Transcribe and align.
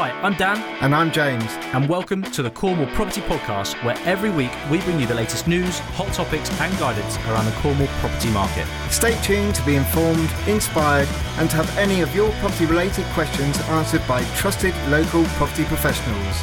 Hi, 0.00 0.12
I'm 0.22 0.34
Dan. 0.34 0.58
And 0.80 0.94
I'm 0.94 1.10
James. 1.10 1.50
And 1.74 1.88
welcome 1.88 2.22
to 2.22 2.40
the 2.40 2.52
Cornwall 2.52 2.86
Property 2.94 3.20
Podcast, 3.20 3.74
where 3.82 3.98
every 4.04 4.30
week 4.30 4.52
we 4.70 4.78
bring 4.82 5.00
you 5.00 5.08
the 5.08 5.14
latest 5.16 5.48
news, 5.48 5.80
hot 5.80 6.12
topics, 6.12 6.48
and 6.60 6.78
guidance 6.78 7.16
around 7.26 7.46
the 7.46 7.56
Cornwall 7.60 7.88
property 7.98 8.30
market. 8.30 8.64
Stay 8.90 9.20
tuned 9.22 9.56
to 9.56 9.66
be 9.66 9.74
informed, 9.74 10.32
inspired, 10.46 11.08
and 11.38 11.50
to 11.50 11.56
have 11.56 11.76
any 11.76 12.00
of 12.00 12.14
your 12.14 12.30
property 12.34 12.64
related 12.66 13.06
questions 13.06 13.58
answered 13.62 14.06
by 14.06 14.22
trusted 14.36 14.72
local 14.86 15.24
property 15.34 15.64
professionals. 15.64 16.36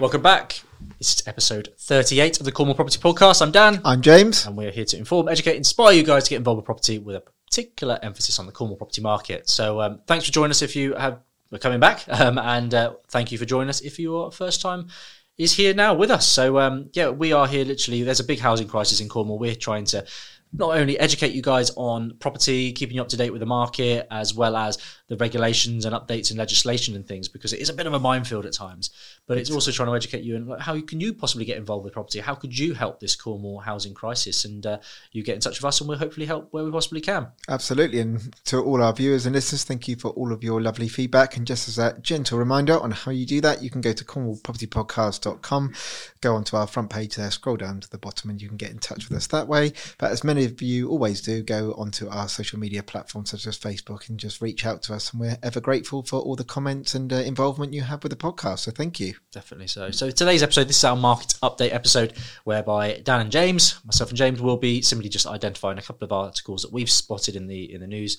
Welcome 0.00 0.22
back. 0.22 0.60
It's 0.98 1.24
episode 1.28 1.72
38 1.78 2.40
of 2.40 2.46
the 2.46 2.50
Cornwall 2.50 2.74
Property 2.74 2.98
Podcast. 2.98 3.40
I'm 3.40 3.52
Dan. 3.52 3.80
I'm 3.84 4.00
James. 4.00 4.44
And 4.44 4.56
we're 4.56 4.72
here 4.72 4.86
to 4.86 4.98
inform, 4.98 5.28
educate, 5.28 5.54
inspire 5.54 5.92
you 5.92 6.02
guys 6.02 6.24
to 6.24 6.30
get 6.30 6.38
involved 6.38 6.56
with 6.56 6.66
property 6.66 6.98
with 6.98 7.14
a 7.14 7.22
particular 7.52 7.98
emphasis 8.02 8.38
on 8.38 8.46
the 8.46 8.52
Cornwall 8.52 8.78
property 8.78 9.02
market. 9.02 9.48
So 9.48 9.82
um, 9.82 10.00
thanks 10.06 10.24
for 10.24 10.32
joining 10.32 10.52
us 10.52 10.62
if 10.62 10.74
you 10.74 10.94
have 10.94 11.20
are 11.52 11.58
coming 11.58 11.80
back, 11.80 12.02
um, 12.08 12.38
and 12.38 12.72
uh, 12.72 12.94
thank 13.08 13.30
you 13.30 13.36
for 13.36 13.44
joining 13.44 13.68
us 13.68 13.82
if 13.82 13.98
your 13.98 14.32
first 14.32 14.62
time 14.62 14.88
is 15.36 15.52
here 15.52 15.74
now 15.74 15.92
with 15.92 16.10
us. 16.10 16.26
So 16.26 16.58
um, 16.58 16.88
yeah, 16.94 17.10
we 17.10 17.32
are 17.32 17.46
here 17.46 17.66
literally. 17.66 18.02
There's 18.02 18.20
a 18.20 18.24
big 18.24 18.38
housing 18.38 18.68
crisis 18.68 19.00
in 19.00 19.08
Cornwall. 19.10 19.38
We're 19.38 19.54
trying 19.54 19.84
to 19.86 20.06
not 20.54 20.76
only 20.76 20.98
educate 20.98 21.32
you 21.32 21.42
guys 21.42 21.70
on 21.76 22.16
property, 22.20 22.72
keeping 22.72 22.96
you 22.96 23.02
up 23.02 23.08
to 23.08 23.18
date 23.18 23.30
with 23.30 23.40
the 23.40 23.46
market, 23.46 24.06
as 24.10 24.34
well 24.34 24.56
as 24.56 24.78
the 25.12 25.18
regulations 25.18 25.84
and 25.84 25.94
updates 25.94 26.30
in 26.30 26.38
legislation 26.38 26.96
and 26.96 27.06
things, 27.06 27.28
because 27.28 27.52
it 27.52 27.60
is 27.60 27.68
a 27.68 27.74
bit 27.74 27.86
of 27.86 27.92
a 27.92 28.00
minefield 28.00 28.46
at 28.46 28.54
times. 28.54 28.88
But 29.26 29.36
it's 29.36 29.50
also 29.50 29.70
trying 29.70 29.88
to 29.88 29.94
educate 29.94 30.24
you 30.24 30.36
and 30.36 30.58
how 30.58 30.80
can 30.80 31.00
you 31.00 31.12
possibly 31.12 31.44
get 31.44 31.58
involved 31.58 31.84
with 31.84 31.92
property? 31.92 32.20
How 32.20 32.34
could 32.34 32.58
you 32.58 32.72
help 32.72 32.98
this 32.98 33.14
Cornwall 33.14 33.58
housing 33.58 33.92
crisis? 33.92 34.46
And 34.46 34.64
uh, 34.64 34.78
you 35.12 35.22
get 35.22 35.34
in 35.34 35.42
touch 35.42 35.58
with 35.58 35.66
us, 35.66 35.80
and 35.80 35.88
we'll 35.88 35.98
hopefully 35.98 36.24
help 36.24 36.48
where 36.50 36.64
we 36.64 36.70
possibly 36.70 37.02
can. 37.02 37.28
Absolutely. 37.46 38.00
And 38.00 38.34
to 38.46 38.62
all 38.62 38.82
our 38.82 38.94
viewers 38.94 39.26
and 39.26 39.34
listeners, 39.34 39.64
thank 39.64 39.86
you 39.86 39.96
for 39.96 40.12
all 40.12 40.32
of 40.32 40.42
your 40.42 40.62
lovely 40.62 40.88
feedback. 40.88 41.36
And 41.36 41.46
just 41.46 41.68
as 41.68 41.78
a 41.78 41.98
gentle 42.00 42.38
reminder 42.38 42.78
on 42.78 42.92
how 42.92 43.10
you 43.10 43.26
do 43.26 43.42
that, 43.42 43.62
you 43.62 43.68
can 43.68 43.82
go 43.82 43.92
to 43.92 44.04
cornwallpropertypodcast.com, 44.04 45.74
go 46.22 46.34
onto 46.34 46.56
our 46.56 46.66
front 46.66 46.88
page 46.88 47.16
there, 47.16 47.30
scroll 47.30 47.58
down 47.58 47.80
to 47.80 47.90
the 47.90 47.98
bottom, 47.98 48.30
and 48.30 48.40
you 48.40 48.48
can 48.48 48.56
get 48.56 48.70
in 48.70 48.78
touch 48.78 49.10
with 49.10 49.18
us 49.18 49.26
that 49.26 49.46
way. 49.46 49.74
But 49.98 50.10
as 50.10 50.24
many 50.24 50.46
of 50.46 50.62
you 50.62 50.88
always 50.88 51.20
do, 51.20 51.42
go 51.42 51.74
onto 51.74 52.08
our 52.08 52.28
social 52.28 52.58
media 52.58 52.82
platforms 52.82 53.30
such 53.30 53.46
as 53.46 53.58
Facebook 53.58 54.08
and 54.08 54.18
just 54.18 54.40
reach 54.40 54.64
out 54.64 54.82
to 54.84 54.94
us. 54.94 55.01
And 55.10 55.20
we're 55.20 55.38
ever 55.42 55.60
grateful 55.60 56.02
for 56.02 56.20
all 56.20 56.36
the 56.36 56.44
comments 56.44 56.94
and 56.94 57.12
uh, 57.12 57.16
involvement 57.16 57.72
you 57.72 57.82
have 57.82 58.02
with 58.02 58.10
the 58.10 58.16
podcast. 58.16 58.60
So 58.60 58.70
thank 58.70 59.00
you. 59.00 59.14
Definitely 59.32 59.66
so. 59.66 59.90
So 59.90 60.10
today's 60.10 60.42
episode, 60.42 60.68
this 60.68 60.78
is 60.78 60.84
our 60.84 60.96
market 60.96 61.34
update 61.42 61.72
episode, 61.72 62.14
whereby 62.44 63.00
Dan 63.02 63.20
and 63.20 63.32
James, 63.32 63.80
myself 63.84 64.10
and 64.10 64.16
James, 64.16 64.40
will 64.40 64.56
be 64.56 64.82
simply 64.82 65.08
just 65.08 65.26
identifying 65.26 65.78
a 65.78 65.82
couple 65.82 66.04
of 66.04 66.12
articles 66.12 66.62
that 66.62 66.72
we've 66.72 66.90
spotted 66.90 67.36
in 67.36 67.46
the 67.46 67.72
in 67.72 67.80
the 67.80 67.86
news 67.86 68.18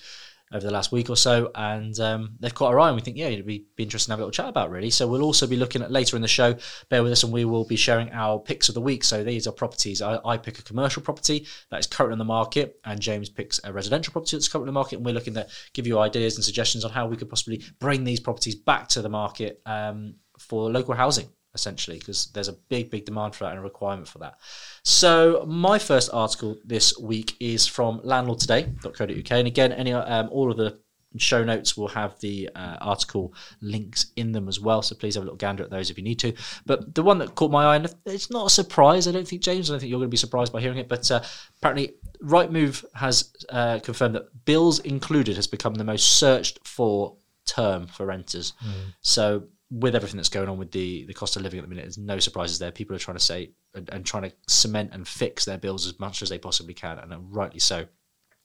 over 0.54 0.66
the 0.66 0.72
last 0.72 0.92
week 0.92 1.10
or 1.10 1.18
so, 1.18 1.52
and 1.56 2.00
um, 2.00 2.36
they've 2.40 2.54
caught 2.54 2.72
our 2.72 2.80
eye, 2.80 2.88
and 2.88 2.96
we 2.96 3.02
think, 3.02 3.18
yeah, 3.18 3.28
it'd 3.28 3.46
be, 3.46 3.66
be 3.76 3.84
interesting 3.84 4.12
to 4.12 4.14
have 4.14 4.20
a 4.20 4.22
little 4.22 4.32
chat 4.32 4.48
about, 4.48 4.70
really. 4.70 4.92
So 4.92 5.08
we'll 5.08 5.24
also 5.24 5.48
be 5.48 5.56
looking 5.56 5.82
at 5.82 5.92
later 5.92 6.16
in 6.16 6.22
the 6.22 6.28
show. 6.28 6.56
Bear 6.90 7.02
with 7.02 7.12
us, 7.12 7.24
and 7.24 7.34
we 7.34 7.44
will 7.44 7.66
be 7.66 7.76
sharing 7.76 8.12
our 8.12 8.40
picks 8.40 8.70
of 8.70 8.76
the 8.76 8.82
week. 8.82 9.04
So 9.04 9.24
these 9.24 9.48
are 9.48 9.52
properties. 9.52 10.02
I, 10.02 10.20
I 10.24 10.38
pick 10.38 10.60
a 10.60 10.64
commercial 10.64 11.02
property 11.02 11.48
that 11.72 11.80
is 11.80 11.88
currently 11.88 12.14
on 12.14 12.20
the 12.20 12.26
market, 12.26 12.80
and 12.86 13.00
James 13.00 13.30
picks 13.30 13.60
a 13.64 13.74
residential 13.74 14.12
property 14.14 14.38
that's 14.38 14.48
currently 14.48 14.70
on 14.70 14.74
the 14.74 14.80
market, 14.80 14.98
and 14.98 15.06
we're 15.06 15.14
looking 15.14 15.34
to 15.34 15.48
give 15.74 15.88
you 15.88 16.00
ideas 16.00 16.36
and 16.36 16.46
suggestions 16.46 16.86
on 16.86 16.92
how 16.92 17.08
we 17.08 17.18
could 17.18 17.30
possibly 17.30 17.64
bring 17.80 18.04
these 18.04 18.20
properties 18.20 18.56
back 18.56 18.88
to 18.90 19.02
the 19.02 19.10
market 19.10 19.62
um, 19.66 20.16
for 20.38 20.70
local 20.70 20.94
housing 20.94 21.28
essentially, 21.56 22.00
because 22.00 22.28
there's 22.28 22.48
a 22.48 22.54
big, 22.70 22.90
big 22.90 23.06
demand 23.06 23.36
for 23.36 23.44
that 23.44 23.52
and 23.52 23.60
a 23.60 23.62
requirement 23.62 24.08
for 24.08 24.20
that. 24.20 24.38
So 24.84 25.46
my 25.48 25.80
first 25.80 26.10
article 26.14 26.58
this 26.66 26.98
week 26.98 27.36
is 27.40 27.68
from 27.68 28.00
landlordtoday.co.uk, 28.00 29.32
and 29.32 29.48
again, 29.48 29.72
any 29.72 29.94
um, 29.94 30.30
all 30.32 30.52
of 30.52 30.58
the 30.58 30.80
show 31.18 31.44
notes 31.44 31.78
will 31.78 31.88
have 31.88 32.20
the 32.20 32.50
uh, 32.56 32.78
article 32.82 33.34
links 33.62 34.08
in 34.16 34.32
them 34.32 34.48
as 34.48 34.60
well. 34.60 34.82
So 34.82 34.96
please 34.96 35.16
have 35.16 35.24
a 35.24 35.26
little 35.26 35.38
gander 35.38 35.64
at 35.64 35.70
those 35.70 35.90
if 35.90 35.98
you 35.98 36.04
need 36.04 36.20
to. 36.20 36.34
But 36.66 36.96
the 36.96 37.04
one 37.04 37.20
that 37.20 37.36
caught 37.36 37.52
my 37.52 37.66
eye, 37.66 37.76
and 37.78 37.94
it's 38.06 38.32
not 38.32 38.48
a 38.48 38.50
surprise, 38.50 39.08
I 39.08 39.12
don't 39.12 39.28
think, 39.28 39.42
James. 39.42 39.70
I 39.70 39.74
don't 39.74 39.80
think 39.80 39.90
you're 39.90 40.00
going 40.00 40.10
to 40.10 40.12
be 40.12 40.18
surprised 40.18 40.52
by 40.52 40.62
hearing 40.62 40.78
it. 40.78 40.90
But 40.90 41.10
uh, 41.12 41.22
apparently, 41.58 41.94
Rightmove 42.24 42.84
has 42.96 43.32
uh, 43.50 43.80
confirmed 43.80 44.16
that 44.16 44.46
bills 44.46 44.80
included 44.80 45.36
has 45.36 45.48
become 45.48 45.76
the 45.76 45.84
most 45.84 46.18
searched 46.18 46.66
for 46.68 47.16
term 47.46 47.88
for 47.88 48.06
renters. 48.06 48.54
Mm. 48.66 48.94
So 49.02 49.44
with 49.74 49.96
everything 49.96 50.18
that's 50.18 50.30
going 50.30 50.50
on 50.50 50.58
with 50.60 50.72
the 50.72 51.04
the 51.06 51.14
cost 51.14 51.36
of 51.36 51.42
living 51.42 51.60
at 51.60 51.64
the 51.64 51.70
minute, 51.70 51.86
there's 51.86 51.98
no 51.98 52.20
surprises 52.20 52.60
there. 52.60 52.72
People 52.72 52.96
are 52.96 53.00
trying 53.00 53.18
to 53.18 53.24
say 53.24 53.52
and, 53.74 53.90
and 53.90 54.06
trying 54.06 54.24
to 54.24 54.34
cement 54.48 54.92
and 54.94 55.08
fix 55.08 55.46
their 55.46 55.58
bills 55.58 55.88
as 55.88 56.00
much 56.00 56.22
as 56.22 56.30
they 56.30 56.38
possibly 56.38 56.74
can, 56.74 57.00
and 57.00 57.36
rightly 57.36 57.60
so. 57.60 57.86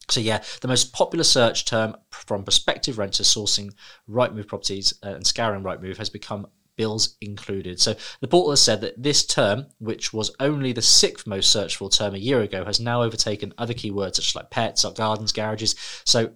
So 0.08 0.20
yeah, 0.20 0.42
the 0.62 0.68
most 0.68 0.94
popular 0.94 1.24
search 1.24 1.66
term 1.66 1.94
from 2.10 2.44
prospective 2.44 2.96
renters 2.96 3.28
sourcing 3.28 3.72
Rightmove 4.08 4.46
properties 4.46 4.94
uh, 5.04 5.10
and 5.10 5.26
scouring 5.26 5.62
Rightmove 5.62 5.98
has 5.98 6.08
become 6.08 6.46
bills 6.76 7.16
included. 7.20 7.78
So 7.78 7.94
the 8.20 8.28
portal 8.28 8.50
has 8.50 8.62
said 8.62 8.80
that 8.80 9.02
this 9.02 9.26
term, 9.26 9.66
which 9.80 10.14
was 10.14 10.34
only 10.40 10.72
the 10.72 10.80
sixth 10.80 11.26
most 11.26 11.50
searched 11.50 11.76
for 11.76 11.90
term 11.90 12.14
a 12.14 12.18
year 12.18 12.40
ago, 12.40 12.64
has 12.64 12.80
now 12.80 13.02
overtaken 13.02 13.52
other 13.58 13.74
keywords 13.74 14.14
such 14.14 14.28
as 14.28 14.34
like 14.34 14.50
pets, 14.50 14.84
or 14.86 14.94
gardens, 14.94 15.32
garages. 15.32 15.74
So 16.06 16.30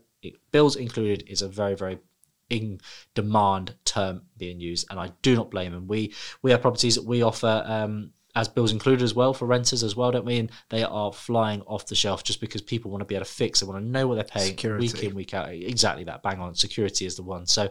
bills 0.51 0.77
included 0.77 1.25
is 1.27 1.41
a 1.41 1.49
very 1.49 1.75
very 1.75 1.99
in 2.53 2.81
demand 3.15 3.75
term 3.85 4.23
being 4.37 4.61
used, 4.61 4.87
and 4.91 5.01
I 5.01 5.11
do 5.23 5.35
not 5.35 5.51
blame 5.51 5.73
them. 5.73 5.89
We 5.89 6.15
we 6.43 6.51
have 6.51 6.63
properties 6.63 6.95
that 6.97 7.05
we 7.05 7.23
offer. 7.23 7.65
Um, 7.67 8.13
as 8.35 8.49
bills 8.49 8.73
included 8.73 9.05
as 9.05 9.15
well 9.15 9.35
for 9.35 9.45
renters 9.45 9.83
as 9.83 9.95
well, 9.95 10.11
don't 10.11 10.25
we? 10.25 10.39
And 10.39 10.51
they 10.71 10.85
are 10.85 11.13
flying 11.13 11.61
off 11.63 11.85
the 11.85 11.95
shelf 11.95 12.25
just 12.25 12.41
because 12.41 12.63
people 12.63 12.91
want 12.91 13.03
to 13.03 13.05
be 13.05 13.15
able 13.15 13.27
to 13.27 13.31
fix. 13.31 13.61
They 13.61 13.67
want 13.67 13.85
to 13.85 13.91
know 13.91 14.07
what 14.07 14.15
they're 14.15 14.25
paying 14.25 14.53
security. 14.53 14.87
week 14.87 15.03
in, 15.05 15.15
week 15.15 15.35
out. 15.35 15.51
Exactly 15.51 16.05
that. 16.05 16.23
Bang 16.23 16.41
on. 16.41 16.55
Security 16.55 17.05
is 17.05 17.15
the 17.15 17.23
one. 17.23 17.45
So, 17.45 17.71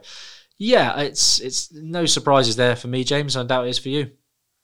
yeah, 0.60 1.00
it's 1.00 1.40
it's 1.40 1.74
no 1.74 2.06
surprises 2.06 2.58
there 2.58 2.76
for 2.76 2.90
me, 2.90 3.04
James. 3.04 3.36
I 3.36 3.44
doubt 3.44 3.66
it 3.66 3.72
is 3.72 3.80
for 3.80 3.90
you. 3.90 4.12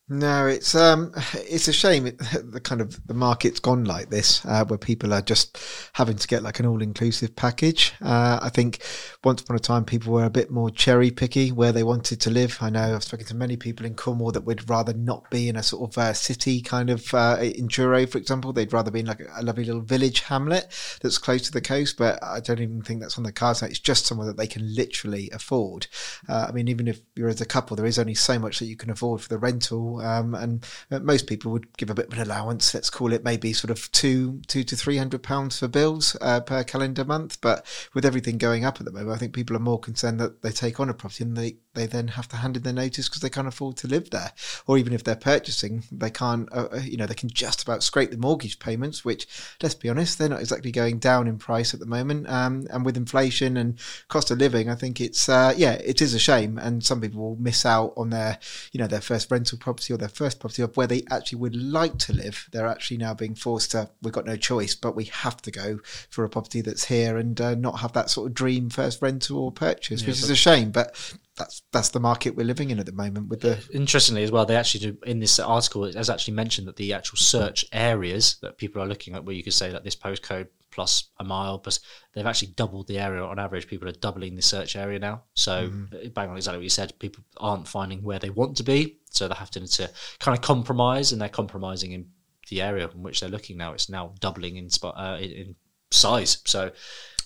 No, 0.10 0.48
it's 0.48 0.74
um, 0.74 1.12
it's 1.34 1.68
a 1.68 1.74
shame 1.74 2.08
it, 2.08 2.18
the 2.52 2.62
kind 2.62 2.80
of 2.80 3.06
the 3.08 3.14
market's 3.14 3.60
gone 3.60 3.84
like 3.84 4.10
this, 4.10 4.46
uh, 4.46 4.64
where 4.66 4.78
people 4.78 5.14
are 5.14 5.22
just 5.22 5.60
having 5.94 6.16
to 6.16 6.28
get 6.28 6.44
like 6.44 6.60
an 6.60 6.66
all-inclusive 6.66 7.36
package. 7.36 7.94
Uh, 8.02 8.40
I 8.42 8.50
think 8.50 8.80
once 9.24 9.42
upon 9.42 9.58
a 9.58 9.60
time 9.60 9.84
people 9.84 10.14
were 10.14 10.24
a 10.24 10.30
bit 10.30 10.50
more 10.50 10.70
cherry 10.70 11.12
picky 11.12 11.52
where 11.52 11.74
they 11.74 11.84
wanted 11.84 12.22
to 12.22 12.30
live. 12.30 12.58
I 12.62 12.70
know 12.70 12.96
I've 12.96 13.04
spoken 13.04 13.26
to 13.28 13.36
many 13.36 13.58
people 13.58 13.86
in 13.86 13.96
Cornwall 13.96 14.32
that 14.32 14.46
would 14.46 14.70
rather 14.70 14.94
not 14.94 15.30
be 15.30 15.50
in 15.50 15.58
a 15.58 15.64
sort 15.64 15.92
of 15.92 15.98
uh, 15.98 16.14
city 16.14 16.62
kind 16.62 16.90
of 16.90 17.14
uh, 17.14 17.38
in 17.42 17.68
Truro, 17.68 18.06
for 18.08 18.18
example. 18.18 18.54
They'd 18.54 18.72
rather 18.74 18.92
be 18.92 19.02
in 19.02 19.08
like 19.08 19.22
a, 19.36 19.44
lovely 19.44 19.66
little 19.66 19.82
village 19.82 20.22
hamlet 20.22 20.74
that's 21.02 21.18
close 21.18 21.42
to 21.44 21.52
the 21.52 21.62
coast. 21.62 21.98
But 21.98 22.24
I 22.24 22.40
don't 22.40 22.62
even 22.62 22.82
think 22.82 23.02
that's 23.02 23.18
on 23.18 23.24
the 23.24 23.34
cards. 23.34 23.62
Now. 23.62 23.68
It's 23.68 23.80
just 23.80 24.06
somewhere 24.06 24.28
that 24.28 24.38
they 24.38 24.48
can 24.48 24.74
literally 24.74 25.30
afford. 25.32 25.88
Uh, 26.30 26.46
I 26.48 26.52
mean, 26.54 26.70
even 26.70 26.88
if 26.88 27.02
you're 27.16 27.30
as 27.30 27.42
a 27.42 27.46
couple, 27.46 27.76
there 27.76 27.86
is 27.86 28.00
only 28.00 28.16
so 28.16 28.40
much 28.40 28.60
that 28.60 28.68
you 28.68 28.78
can 28.78 28.90
afford 28.90 29.22
for 29.22 29.30
the 29.30 29.38
rental 29.38 29.97
um, 30.02 30.34
and 30.34 30.66
most 30.90 31.28
people 31.28 31.52
would 31.52 31.76
give 31.78 31.90
a 31.90 31.94
bit 31.94 32.08
of 32.08 32.14
an 32.14 32.20
allowance. 32.20 32.74
Let's 32.74 32.90
call 32.90 33.14
it 33.14 33.24
maybe 33.24 33.54
sort 33.54 33.72
of 33.72 33.92
two, 33.92 34.42
two 34.48 34.64
to 34.64 34.76
three 34.76 34.98
hundred 34.98 35.24
pounds 35.24 35.60
for 35.60 35.68
bills 35.68 36.16
uh, 36.22 36.42
per 36.42 36.64
calendar 36.64 37.06
month. 37.06 37.40
But 37.42 37.66
with 37.94 38.06
everything 38.06 38.38
going 38.38 38.66
up 38.66 38.80
at 38.80 38.86
the 38.86 38.92
moment, 38.92 39.16
I 39.16 39.18
think 39.18 39.34
people 39.34 39.56
are 39.56 39.60
more 39.60 39.80
concerned 39.80 40.20
that 40.20 40.42
they 40.42 40.52
take 40.52 40.80
on 40.80 40.90
a 40.90 40.94
property 40.94 41.24
and 41.24 41.38
they, 41.38 41.58
they 41.78 41.86
then 41.86 42.10
have 42.10 42.28
to 42.30 42.38
hand 42.38 42.58
in 42.58 42.64
their 42.64 42.74
notice 42.74 43.08
because 43.08 43.22
they 43.22 43.30
can't 43.30 43.48
afford 43.48 43.78
to 43.78 43.88
live 43.88 44.10
there, 44.10 44.32
or 44.66 44.78
even 44.78 44.94
if 44.94 45.04
they're 45.04 45.16
purchasing, 45.16 45.84
they 45.92 46.10
can't. 46.10 46.50
Uh, 46.52 46.68
uh, 46.72 46.82
you 46.84 46.98
know, 46.98 47.06
they 47.06 47.14
can 47.16 47.30
just 47.30 47.64
about 47.64 47.84
scrape 47.84 48.12
the 48.12 48.18
mortgage 48.18 48.60
payments, 48.60 49.06
which 49.06 49.28
let's 49.62 49.76
be 49.76 49.90
honest, 49.90 50.18
they're 50.18 50.30
not 50.30 50.40
exactly 50.40 50.72
going 50.72 51.00
down 51.00 51.28
in 51.28 51.38
price 51.38 51.74
at 51.74 51.80
the 51.80 51.86
moment. 51.86 52.28
Um, 52.30 52.68
and 52.72 52.86
with 52.86 52.98
inflation 52.98 53.58
and 53.58 53.80
cost 54.08 54.32
of 54.32 54.40
living, 54.40 54.70
I 54.70 54.76
think 54.76 55.00
it's 55.00 55.30
uh, 55.30 55.54
yeah, 55.56 55.74
it 55.74 56.02
is 56.02 56.14
a 56.14 56.20
shame, 56.20 56.58
and 56.58 56.84
some 56.84 57.02
people 57.02 57.22
will 57.22 57.36
miss 57.38 57.66
out 57.66 57.94
on 57.96 58.10
their 58.10 58.40
you 58.72 58.80
know 58.80 58.88
their 58.88 59.02
first 59.02 59.32
rental 59.32 59.58
property 59.58 59.94
or 59.94 59.98
their 59.98 60.10
first 60.10 60.40
property 60.40 60.62
of 60.62 60.76
where 60.76 60.88
they 60.88 61.04
actually 61.10 61.40
would 61.40 61.56
like 61.56 61.98
to 62.00 62.14
live. 62.14 62.48
They're 62.52 62.68
actually 62.68 62.98
now 62.98 63.14
being 63.14 63.36
forced 63.36 63.72
to, 63.72 63.90
we've 64.02 64.14
got 64.14 64.26
no 64.26 64.36
choice, 64.36 64.76
but 64.76 64.96
we 64.96 65.06
have 65.06 65.42
to 65.44 65.52
go 65.52 65.80
for 66.10 66.24
a 66.24 66.30
property 66.30 66.62
that's 66.62 66.86
here 66.86 67.18
and 67.18 67.40
uh, 67.40 67.56
not 67.56 67.80
have 67.80 67.94
that 67.94 68.10
sort 68.10 68.28
of 68.28 68.34
dream 68.34 68.70
first 68.70 69.02
rental 69.02 69.40
or 69.40 69.52
purchase, 69.52 70.02
yeah, 70.02 70.08
which 70.08 70.20
is 70.20 70.30
a 70.30 70.36
shame. 70.36 70.72
But 70.72 70.96
that's 71.38 71.62
that's 71.72 71.90
the 71.90 72.00
market 72.00 72.36
we're 72.36 72.46
living 72.46 72.72
in 72.72 72.80
at 72.80 72.86
the 72.86 72.92
moment. 72.92 73.30
With 73.30 73.42
the 73.42 73.64
interestingly 73.74 74.24
as 74.24 74.32
well, 74.32 74.46
they 74.46 74.56
actually 74.56 74.92
do 74.92 74.98
in 75.06 75.20
this 75.20 75.40
article 75.40 75.86
it 75.86 75.96
has 75.96 76.10
actually 76.10 76.34
mentioned 76.34 76.68
that 76.68 76.76
the 76.76 76.94
actual 76.94 77.18
search 77.18 77.66
areas 77.72 78.38
that 78.42 78.58
people 78.58 78.82
are 78.82 78.88
looking 78.88 79.14
at, 79.16 79.24
where 79.24 79.36
you 79.36 79.44
could 79.44 79.54
say 79.54 79.72
that 79.72 79.84
this 79.84 79.96
postcode 79.96 80.48
plus 80.72 81.10
a 81.20 81.24
mile, 81.24 81.58
but 81.58 81.80
they've 82.14 82.26
actually 82.26 82.50
doubled 82.50 82.88
the 82.88 83.00
area 83.00 83.24
on 83.24 83.40
average. 83.40 83.68
People 83.68 83.88
are 83.88 83.94
doubling 83.94 84.36
the 84.36 84.42
search 84.42 84.76
area 84.76 85.00
now. 85.00 85.24
So 85.34 85.70
mm. 85.70 86.14
bang 86.14 86.30
on 86.30 86.38
exactly 86.38 86.60
what 86.60 86.64
you 86.64 86.70
said. 86.70 86.98
People 87.00 87.24
aren't 87.38 87.68
finding 87.68 88.04
where 88.04 88.20
they 88.20 88.30
want 88.30 88.58
to 88.58 88.64
be, 88.64 88.98
so 89.10 89.28
they're 89.28 89.38
having 89.38 89.66
to 89.66 89.90
kind 90.20 90.38
of 90.38 90.44
compromise, 90.44 91.12
and 91.12 91.22
they're 91.22 91.30
compromising 91.30 91.92
in 91.94 92.10
the 92.50 92.62
area 92.62 92.90
in 92.90 93.04
which 93.04 93.20
they're 93.20 93.30
looking 93.30 93.58
now. 93.58 93.74
It's 93.74 93.90
now 93.90 94.14
doubling 94.20 94.58
in 94.58 94.70
spot 94.70 94.96
uh, 94.98 95.18
in 95.20 95.56
size. 95.92 96.40
So 96.46 96.72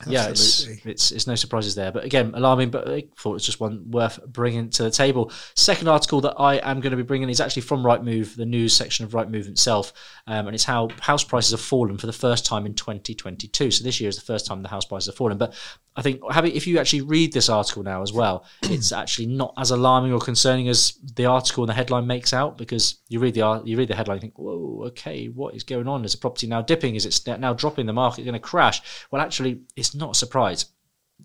yeah, 0.08 0.30
it's, 0.30 0.64
it's 0.86 1.12
it's 1.12 1.28
no 1.28 1.36
surprises 1.36 1.76
there. 1.76 1.92
But 1.92 2.04
again, 2.04 2.32
alarming. 2.36 2.72
But 2.72 2.90
I 2.90 3.04
thought 3.18 3.36
it's 3.36 3.46
just 3.46 3.60
one 3.60 3.90
worth 3.90 4.20
bringing 4.28 4.70
to 4.72 4.84
the 4.84 4.92
table. 4.92 5.32
Second 5.56 5.88
article 5.88 6.22
that 6.22 6.36
I 6.38 6.56
am 6.56 6.80
going 6.80 6.92
to 6.92 6.98
be 6.98 7.04
bringing 7.04 7.30
is 7.30 7.42
actually 7.42 7.64
from 7.64 7.84
Rightmove, 7.84 8.36
the 8.36 8.46
news 8.46 8.74
section 8.74 9.06
of 9.06 9.12
Rightmove 9.12 9.48
itself, 9.48 9.94
um, 10.28 10.48
and 10.48 10.56
it's 10.56 10.64
how 10.64 10.90
house 11.00 11.24
prices 11.24 11.52
have 11.52 11.62
fallen 11.62 11.98
for 11.98 12.08
the 12.08 12.14
first 12.14 12.46
time 12.46 12.66
in 12.66 12.74
2022. 12.74 13.72
So 13.72 13.84
this 13.84 14.00
year 14.00 14.10
is 14.10 14.16
the 14.16 14.22
first 14.22 14.46
time 14.46 14.62
the 14.62 14.70
house 14.70 14.86
prices 14.86 15.08
have 15.08 15.16
fallen. 15.16 15.38
But 15.38 15.54
I 15.96 16.02
think 16.02 16.22
having, 16.32 16.56
if 16.56 16.68
you 16.68 16.80
actually 16.80 17.02
read 17.02 17.34
this 17.34 17.50
article 17.50 17.84
now 17.84 18.02
as 18.02 18.14
well, 18.14 18.46
it's 18.64 18.94
actually 18.94 19.26
not 19.26 19.54
as 19.58 19.72
alarming 19.72 20.14
or 20.14 20.20
concerning 20.20 20.70
as 20.70 20.94
the 21.16 21.26
article 21.26 21.64
and 21.64 21.70
the 21.70 21.74
headline 21.74 22.08
makes 22.08 22.34
out 22.34 22.58
because 22.58 23.02
you 23.10 23.20
read 23.20 23.34
the 23.34 23.62
you 23.66 23.78
read 23.78 23.90
the 23.90 23.96
headline, 23.96 24.18
you 24.18 24.22
think, 24.22 24.40
whoa, 24.40 24.84
okay, 24.88 25.28
what 25.28 25.54
is 25.54 25.64
going 25.64 25.90
on? 25.90 26.06
Is 26.06 26.14
the 26.14 26.18
property 26.18 26.48
now 26.48 26.62
dipping? 26.62 26.96
Is 26.96 27.06
it 27.06 27.40
now 27.40 27.54
dropping? 27.54 27.86
The 27.86 27.94
market 27.94 28.24
going 28.24 28.34
to 28.34 28.40
crash? 28.40 28.82
Well, 29.12 29.22
actually, 29.22 29.62
it's 29.76 29.91
not 29.96 30.12
a 30.12 30.16
surprise. 30.16 30.66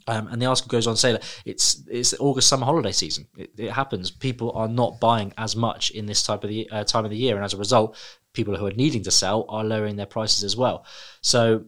Um, 0.06 0.28
and 0.28 0.40
the 0.40 0.46
article 0.46 0.68
goes 0.68 0.86
on 0.86 0.94
to 0.94 1.00
say 1.00 1.12
that 1.12 1.42
it's 1.46 1.82
it's 1.88 2.14
August 2.20 2.48
summer 2.48 2.66
holiday 2.66 2.92
season. 2.92 3.26
It, 3.36 3.52
it 3.56 3.70
happens. 3.70 4.10
People 4.10 4.52
are 4.52 4.68
not 4.68 5.00
buying 5.00 5.32
as 5.38 5.56
much 5.56 5.90
in 5.90 6.06
this 6.06 6.22
type 6.22 6.44
of 6.44 6.50
the 6.50 6.68
uh, 6.70 6.84
time 6.84 7.04
of 7.04 7.10
the 7.10 7.16
year, 7.16 7.36
and 7.36 7.44
as 7.44 7.54
a 7.54 7.56
result, 7.56 7.96
people 8.32 8.54
who 8.56 8.66
are 8.66 8.72
needing 8.72 9.02
to 9.04 9.10
sell 9.10 9.46
are 9.48 9.64
lowering 9.64 9.96
their 9.96 10.06
prices 10.06 10.44
as 10.44 10.56
well. 10.56 10.84
So 11.22 11.64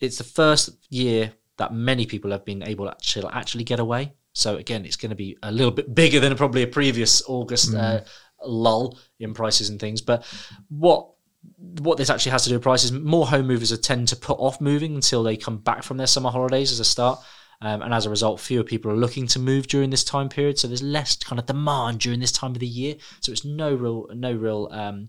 it's 0.00 0.18
the 0.18 0.24
first 0.24 0.70
year 0.88 1.32
that 1.56 1.74
many 1.74 2.06
people 2.06 2.30
have 2.30 2.44
been 2.44 2.62
able 2.62 2.86
to 2.86 3.28
actually, 3.32 3.64
get 3.64 3.80
away. 3.80 4.12
So 4.32 4.56
again, 4.56 4.84
it's 4.84 4.96
going 4.96 5.10
to 5.10 5.16
be 5.16 5.36
a 5.42 5.50
little 5.50 5.72
bit 5.72 5.92
bigger 5.92 6.20
than 6.20 6.36
probably 6.36 6.62
a 6.62 6.68
previous 6.68 7.22
August 7.26 7.74
uh, 7.74 8.02
lull 8.44 8.98
in 9.18 9.34
prices 9.34 9.68
and 9.68 9.80
things. 9.80 10.00
But 10.00 10.24
what 10.68 11.10
what 11.56 11.98
this 11.98 12.10
actually 12.10 12.32
has 12.32 12.44
to 12.44 12.48
do 12.48 12.56
with 12.56 12.62
prices, 12.62 12.92
more 12.92 13.26
home 13.26 13.46
movers 13.46 13.72
are 13.72 13.76
tend 13.76 14.08
to 14.08 14.16
put 14.16 14.38
off 14.38 14.60
moving 14.60 14.94
until 14.94 15.22
they 15.22 15.36
come 15.36 15.58
back 15.58 15.82
from 15.82 15.96
their 15.96 16.06
summer 16.06 16.30
holidays 16.30 16.72
as 16.72 16.80
a 16.80 16.84
start. 16.84 17.20
Um, 17.60 17.82
and 17.82 17.92
as 17.92 18.06
a 18.06 18.10
result, 18.10 18.40
fewer 18.40 18.62
people 18.62 18.90
are 18.90 18.96
looking 18.96 19.26
to 19.28 19.40
move 19.40 19.66
during 19.66 19.90
this 19.90 20.04
time 20.04 20.28
period. 20.28 20.58
So 20.58 20.68
there's 20.68 20.82
less 20.82 21.16
kind 21.16 21.40
of 21.40 21.46
demand 21.46 21.98
during 21.98 22.20
this 22.20 22.30
time 22.30 22.52
of 22.52 22.60
the 22.60 22.66
year. 22.66 22.94
So 23.20 23.32
it's 23.32 23.44
no 23.44 23.74
real, 23.74 24.08
no 24.14 24.32
real 24.32 24.68
um, 24.70 25.08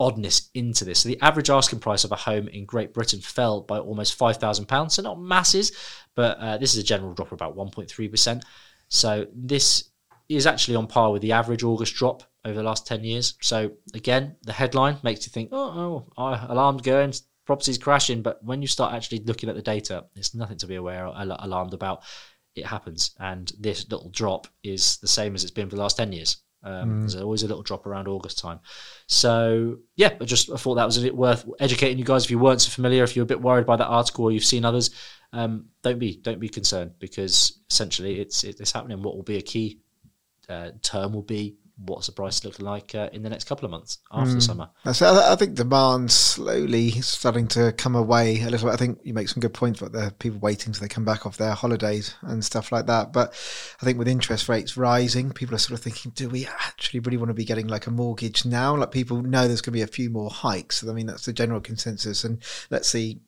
oddness 0.00 0.48
into 0.54 0.86
this. 0.86 1.00
So 1.00 1.10
the 1.10 1.20
average 1.20 1.50
asking 1.50 1.80
price 1.80 2.04
of 2.04 2.12
a 2.12 2.16
home 2.16 2.48
in 2.48 2.64
Great 2.64 2.94
Britain 2.94 3.20
fell 3.20 3.60
by 3.60 3.78
almost 3.78 4.14
five 4.14 4.38
thousand 4.38 4.66
pounds. 4.66 4.94
So 4.94 5.02
not 5.02 5.20
masses, 5.20 5.72
but 6.14 6.38
uh, 6.38 6.56
this 6.56 6.74
is 6.74 6.82
a 6.82 6.86
general 6.86 7.12
drop 7.12 7.28
of 7.28 7.32
about 7.34 7.54
one 7.54 7.70
point 7.70 7.90
three 7.90 8.08
percent. 8.08 8.44
So 8.88 9.26
this 9.34 9.90
is 10.28 10.46
actually 10.46 10.76
on 10.76 10.86
par 10.86 11.12
with 11.12 11.20
the 11.20 11.32
average 11.32 11.62
August 11.62 11.94
drop 11.94 12.22
over 12.44 12.54
the 12.54 12.62
last 12.62 12.86
10 12.86 13.04
years. 13.04 13.34
So 13.40 13.72
again, 13.94 14.36
the 14.42 14.52
headline 14.52 14.98
makes 15.02 15.26
you 15.26 15.30
think, 15.30 15.50
oh, 15.52 16.06
oh 16.16 16.46
alarms 16.48 16.82
going, 16.82 17.12
properties 17.46 17.78
crashing. 17.78 18.22
But 18.22 18.42
when 18.44 18.62
you 18.62 18.68
start 18.68 18.94
actually 18.94 19.20
looking 19.20 19.48
at 19.48 19.56
the 19.56 19.62
data, 19.62 20.04
it's 20.14 20.34
nothing 20.34 20.58
to 20.58 20.66
be 20.66 20.76
aware 20.76 21.06
or 21.06 21.16
al- 21.16 21.36
alarmed 21.40 21.74
about. 21.74 22.02
It 22.54 22.66
happens. 22.66 23.14
And 23.18 23.50
this 23.58 23.90
little 23.90 24.10
drop 24.10 24.46
is 24.62 24.98
the 24.98 25.08
same 25.08 25.34
as 25.34 25.42
it's 25.42 25.50
been 25.50 25.68
for 25.68 25.76
the 25.76 25.82
last 25.82 25.96
10 25.96 26.12
years. 26.12 26.38
Um, 26.64 27.00
There's 27.00 27.16
always 27.16 27.42
a 27.42 27.46
little 27.46 27.62
drop 27.62 27.86
around 27.86 28.08
August 28.08 28.38
time. 28.38 28.58
So 29.06 29.78
yeah, 29.96 30.14
I 30.18 30.24
just 30.24 30.50
I 30.50 30.56
thought 30.56 30.76
that 30.76 30.86
was 30.86 30.96
a 30.96 31.02
bit 31.02 31.14
worth 31.14 31.46
educating 31.60 31.98
you 31.98 32.04
guys 32.04 32.24
if 32.24 32.30
you 32.30 32.38
weren't 32.38 32.62
so 32.62 32.70
familiar, 32.70 33.04
if 33.04 33.14
you're 33.14 33.24
a 33.24 33.26
bit 33.26 33.40
worried 33.40 33.66
by 33.66 33.76
that 33.76 33.86
article 33.86 34.24
or 34.24 34.32
you've 34.32 34.44
seen 34.44 34.64
others. 34.64 34.90
Um, 35.34 35.66
don't 35.82 35.98
be 35.98 36.16
don't 36.16 36.40
be 36.40 36.48
concerned 36.48 36.92
because 36.98 37.60
essentially 37.70 38.18
it's 38.18 38.44
it's 38.44 38.72
happening. 38.72 39.02
What 39.02 39.14
will 39.14 39.22
be 39.22 39.36
a 39.36 39.42
key 39.42 39.80
uh, 40.48 40.70
term 40.80 41.12
will 41.12 41.22
be 41.22 41.56
what's 41.76 42.06
the 42.06 42.12
price 42.12 42.44
looking 42.44 42.64
like 42.64 42.94
uh, 42.94 43.08
in 43.12 43.22
the 43.22 43.28
next 43.28 43.44
couple 43.44 43.64
of 43.64 43.70
months 43.70 43.98
after 44.12 44.34
the 44.34 44.40
summer. 44.40 44.70
So 44.92 45.06
I 45.06 45.32
I 45.32 45.36
think 45.36 45.54
demand's 45.54 46.14
slowly 46.14 46.90
starting 47.00 47.48
to 47.48 47.72
come 47.72 47.96
away 47.96 48.40
a 48.42 48.48
little 48.48 48.68
bit. 48.68 48.74
I 48.74 48.76
think 48.76 49.00
you 49.02 49.12
make 49.12 49.28
some 49.28 49.40
good 49.40 49.54
points 49.54 49.80
about 49.80 49.92
the 49.92 50.14
people 50.18 50.38
waiting 50.38 50.72
till 50.72 50.80
they 50.80 50.88
come 50.88 51.04
back 51.04 51.26
off 51.26 51.36
their 51.36 51.54
holidays 51.54 52.14
and 52.22 52.44
stuff 52.44 52.70
like 52.70 52.86
that. 52.86 53.12
But 53.12 53.30
I 53.80 53.84
think 53.84 53.98
with 53.98 54.08
interest 54.08 54.48
rates 54.48 54.76
rising, 54.76 55.32
people 55.32 55.54
are 55.54 55.58
sort 55.58 55.78
of 55.78 55.84
thinking, 55.84 56.12
do 56.14 56.28
we 56.28 56.46
actually 56.46 57.00
really 57.00 57.16
want 57.16 57.30
to 57.30 57.34
be 57.34 57.44
getting 57.44 57.66
like 57.66 57.86
a 57.86 57.90
mortgage 57.90 58.44
now? 58.44 58.76
Like 58.76 58.92
people 58.92 59.22
know 59.22 59.48
there's 59.48 59.60
going 59.60 59.72
to 59.72 59.78
be 59.78 59.82
a 59.82 59.86
few 59.86 60.10
more 60.10 60.30
hikes. 60.30 60.86
I 60.86 60.92
mean, 60.92 61.06
that's 61.06 61.26
the 61.26 61.32
general 61.32 61.60
consensus. 61.60 62.24
And 62.24 62.40
let's 62.70 62.88
see, 62.88 63.20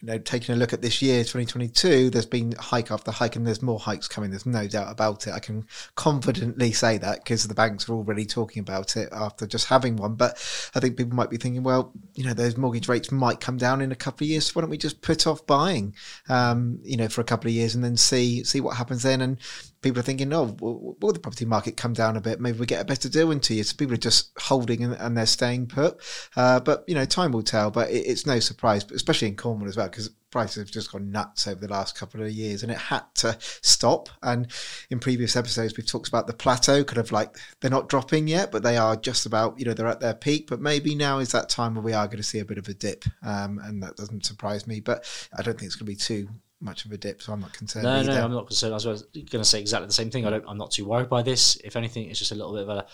you 0.00 0.08
know, 0.08 0.18
taking 0.18 0.54
a 0.54 0.58
look 0.58 0.74
at 0.74 0.82
this 0.82 1.00
year, 1.00 1.20
2022, 1.20 2.10
there's 2.10 2.26
been 2.26 2.52
hike 2.58 2.90
after 2.90 3.10
hike, 3.10 3.34
and 3.34 3.46
there's 3.46 3.62
more 3.62 3.78
hikes 3.78 4.06
coming. 4.06 4.28
There's 4.28 4.44
no 4.44 4.68
doubt 4.68 4.92
about 4.92 5.26
it. 5.26 5.32
I 5.32 5.38
can 5.38 5.64
confidently 5.94 6.72
say 6.72 6.98
that 6.98 7.24
because 7.24 7.48
the 7.48 7.54
banks 7.54 7.88
are 7.88 7.94
already 7.94 8.26
talking 8.26 8.60
about 8.60 8.96
it 8.96 9.08
after 9.10 9.46
just 9.46 9.68
having 9.68 9.96
one. 9.96 10.14
But 10.14 10.32
I 10.74 10.80
think 10.80 10.98
people 10.98 11.16
might 11.16 11.30
be 11.30 11.38
thinking, 11.38 11.62
well, 11.62 11.92
you 12.14 12.24
know, 12.24 12.34
those 12.34 12.58
mortgage 12.58 12.88
rates 12.88 13.10
might 13.10 13.40
come 13.40 13.56
down 13.56 13.80
in 13.80 13.90
a 13.90 13.96
couple 13.96 14.26
of 14.26 14.28
years. 14.28 14.46
So 14.46 14.52
why 14.54 14.62
don't 14.62 14.70
we 14.70 14.76
just 14.76 15.00
put 15.00 15.26
off 15.26 15.46
buying, 15.46 15.94
um, 16.28 16.78
you 16.82 16.98
know, 16.98 17.08
for 17.08 17.22
a 17.22 17.24
couple 17.24 17.48
of 17.48 17.54
years 17.54 17.74
and 17.74 17.82
then 17.82 17.96
see 17.96 18.44
see 18.44 18.60
what 18.60 18.76
happens 18.76 19.02
then? 19.02 19.22
And 19.22 19.38
people 19.86 20.00
are 20.00 20.02
thinking, 20.02 20.32
oh, 20.32 20.56
will, 20.58 20.96
will 21.00 21.12
the 21.12 21.20
property 21.20 21.44
market 21.44 21.76
come 21.76 21.92
down 21.92 22.16
a 22.16 22.20
bit? 22.20 22.40
Maybe 22.40 22.58
we 22.58 22.66
get 22.66 22.82
a 22.82 22.84
better 22.84 23.08
deal 23.08 23.30
in 23.30 23.38
two 23.38 23.54
years. 23.54 23.70
So 23.70 23.76
people 23.76 23.94
are 23.94 23.98
just 23.98 24.32
holding 24.36 24.82
and, 24.82 24.94
and 24.94 25.16
they're 25.16 25.26
staying 25.26 25.68
put. 25.68 26.00
Uh, 26.34 26.58
but 26.58 26.84
you 26.88 26.94
know, 26.94 27.04
time 27.04 27.30
will 27.30 27.42
tell. 27.42 27.70
But 27.70 27.90
it, 27.90 28.00
it's 28.00 28.26
no 28.26 28.40
surprise, 28.40 28.82
but 28.82 28.96
especially 28.96 29.28
in 29.28 29.36
Cornwall 29.36 29.68
as 29.68 29.76
well, 29.76 29.88
because 29.88 30.10
prices 30.32 30.56
have 30.56 30.70
just 30.72 30.90
gone 30.90 31.12
nuts 31.12 31.46
over 31.46 31.60
the 31.60 31.72
last 31.72 31.96
couple 31.96 32.20
of 32.20 32.30
years, 32.32 32.64
and 32.64 32.72
it 32.72 32.78
had 32.78 33.02
to 33.14 33.36
stop. 33.40 34.08
And 34.24 34.48
in 34.90 34.98
previous 34.98 35.36
episodes, 35.36 35.76
we've 35.76 35.86
talked 35.86 36.08
about 36.08 36.26
the 36.26 36.34
plateau, 36.34 36.82
kind 36.82 36.98
of 36.98 37.12
like 37.12 37.36
they're 37.60 37.70
not 37.70 37.88
dropping 37.88 38.26
yet, 38.26 38.50
but 38.50 38.64
they 38.64 38.76
are 38.76 38.96
just 38.96 39.24
about, 39.24 39.56
you 39.56 39.64
know, 39.64 39.72
they're 39.72 39.86
at 39.86 40.00
their 40.00 40.14
peak. 40.14 40.48
But 40.48 40.60
maybe 40.60 40.96
now 40.96 41.20
is 41.20 41.30
that 41.30 41.48
time 41.48 41.76
where 41.76 41.84
we 41.84 41.92
are 41.92 42.06
going 42.06 42.16
to 42.16 42.24
see 42.24 42.40
a 42.40 42.44
bit 42.44 42.58
of 42.58 42.66
a 42.66 42.74
dip, 42.74 43.04
um, 43.22 43.60
and 43.62 43.80
that 43.84 43.96
doesn't 43.96 44.26
surprise 44.26 44.66
me. 44.66 44.80
But 44.80 45.08
I 45.38 45.42
don't 45.42 45.56
think 45.56 45.68
it's 45.68 45.76
going 45.76 45.86
to 45.86 45.92
be 45.92 45.96
too 45.96 46.28
much 46.60 46.84
of 46.84 46.92
a 46.92 46.98
dip, 46.98 47.22
so 47.22 47.32
I'm 47.32 47.40
not 47.40 47.52
concerned. 47.52 47.84
No, 47.84 47.96
either. 47.96 48.12
no, 48.12 48.24
I'm 48.24 48.32
not 48.32 48.46
concerned. 48.46 48.72
I 48.72 48.76
was 48.76 48.84
going 48.86 49.26
to 49.26 49.44
say 49.44 49.60
exactly 49.60 49.86
the 49.86 49.92
same 49.92 50.10
thing. 50.10 50.26
I 50.26 50.30
don't. 50.30 50.44
I'm 50.48 50.58
not 50.58 50.70
too 50.70 50.86
worried 50.86 51.08
by 51.08 51.22
this. 51.22 51.56
If 51.64 51.76
anything, 51.76 52.08
it's 52.08 52.18
just 52.18 52.32
a 52.32 52.34
little 52.34 52.52
bit 52.54 52.62
of 52.62 52.68
a. 52.68 52.86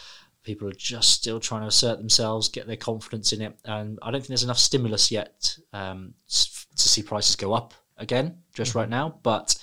People 0.42 0.68
are 0.68 0.72
just 0.72 1.10
still 1.10 1.38
trying 1.38 1.60
to 1.60 1.68
assert 1.68 1.98
themselves, 1.98 2.48
get 2.48 2.66
their 2.66 2.76
confidence 2.76 3.32
in 3.32 3.40
it, 3.42 3.56
and 3.64 3.98
I 4.02 4.10
don't 4.10 4.20
think 4.20 4.28
there's 4.28 4.42
enough 4.42 4.58
stimulus 4.58 5.12
yet 5.12 5.56
um, 5.72 6.14
to 6.28 6.88
see 6.88 7.02
prices 7.02 7.36
go 7.36 7.52
up 7.52 7.74
again 7.96 8.38
just 8.52 8.74
right 8.74 8.88
now. 8.88 9.20
But 9.22 9.56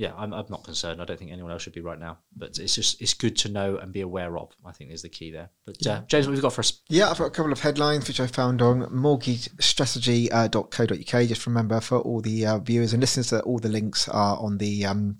yeah, 0.00 0.12
I'm, 0.16 0.32
I'm 0.32 0.46
not 0.48 0.64
concerned. 0.64 1.02
I 1.02 1.04
don't 1.04 1.18
think 1.18 1.30
anyone 1.30 1.52
else 1.52 1.60
should 1.60 1.74
be 1.74 1.82
right 1.82 2.00
now. 2.00 2.16
But 2.34 2.58
it's 2.58 2.74
just 2.74 3.02
it's 3.02 3.12
good 3.12 3.36
to 3.36 3.50
know 3.50 3.76
and 3.76 3.92
be 3.92 4.00
aware 4.00 4.38
of. 4.38 4.50
I 4.64 4.72
think 4.72 4.92
is 4.92 5.02
the 5.02 5.10
key 5.10 5.30
there. 5.30 5.50
But 5.66 5.86
uh, 5.86 6.00
James, 6.06 6.26
what 6.26 6.32
have 6.32 6.38
you 6.38 6.42
got 6.42 6.54
for 6.54 6.62
us? 6.62 6.80
Yeah, 6.88 7.10
I've 7.10 7.18
got 7.18 7.26
a 7.26 7.30
couple 7.30 7.52
of 7.52 7.60
headlines 7.60 8.08
which 8.08 8.18
I 8.18 8.26
found 8.26 8.62
on 8.62 8.86
mortgagestrategy.co.uk. 8.86 11.28
Just 11.28 11.46
remember 11.46 11.82
for 11.82 11.98
all 11.98 12.22
the 12.22 12.46
uh, 12.46 12.60
viewers 12.60 12.94
and 12.94 13.02
listeners 13.02 13.28
that 13.28 13.44
all 13.44 13.58
the 13.58 13.68
links 13.68 14.08
are 14.08 14.38
on 14.38 14.56
the 14.56 14.86
um, 14.86 15.18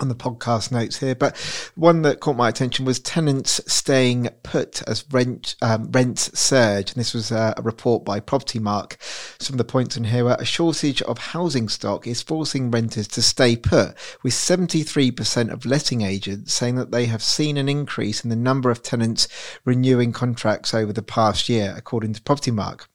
on 0.00 0.08
the 0.08 0.14
podcast 0.14 0.72
notes 0.72 0.98
here. 0.98 1.14
But 1.14 1.36
one 1.74 2.02
that 2.02 2.20
caught 2.20 2.36
my 2.36 2.48
attention 2.48 2.84
was 2.84 2.98
tenants 2.98 3.60
staying 3.66 4.28
put 4.42 4.82
as 4.88 5.04
rent 5.10 5.56
um, 5.62 5.90
rents 5.92 6.38
surge, 6.38 6.90
and 6.90 7.00
this 7.00 7.14
was 7.14 7.30
uh, 7.30 7.54
a 7.56 7.62
report 7.62 8.04
by 8.04 8.20
Propertymark. 8.20 8.96
Some 9.40 9.54
of 9.54 9.58
the 9.58 9.64
points 9.64 9.96
in 9.96 10.04
here 10.04 10.26
are 10.28 10.40
a 10.40 10.44
shortage 10.44 11.02
of 11.02 11.18
housing 11.18 11.68
stock 11.68 12.06
is 12.06 12.22
forcing 12.22 12.70
renters 12.70 13.08
to 13.08 13.22
stay 13.22 13.56
put, 13.56 13.94
with 14.22 14.32
73% 14.32 15.52
of 15.52 15.66
letting 15.66 16.02
agents 16.02 16.52
saying 16.52 16.76
that 16.76 16.90
they 16.90 17.06
have 17.06 17.22
seen 17.22 17.56
an 17.56 17.68
increase 17.68 18.24
in 18.24 18.30
the 18.30 18.36
number 18.36 18.70
of 18.70 18.82
tenants 18.82 19.28
renewing 19.64 20.12
contracts 20.12 20.74
over 20.74 20.92
the 20.92 21.02
past 21.02 21.48
year, 21.48 21.74
according 21.76 22.12
to 22.14 22.20
Propertymark. 22.22 22.86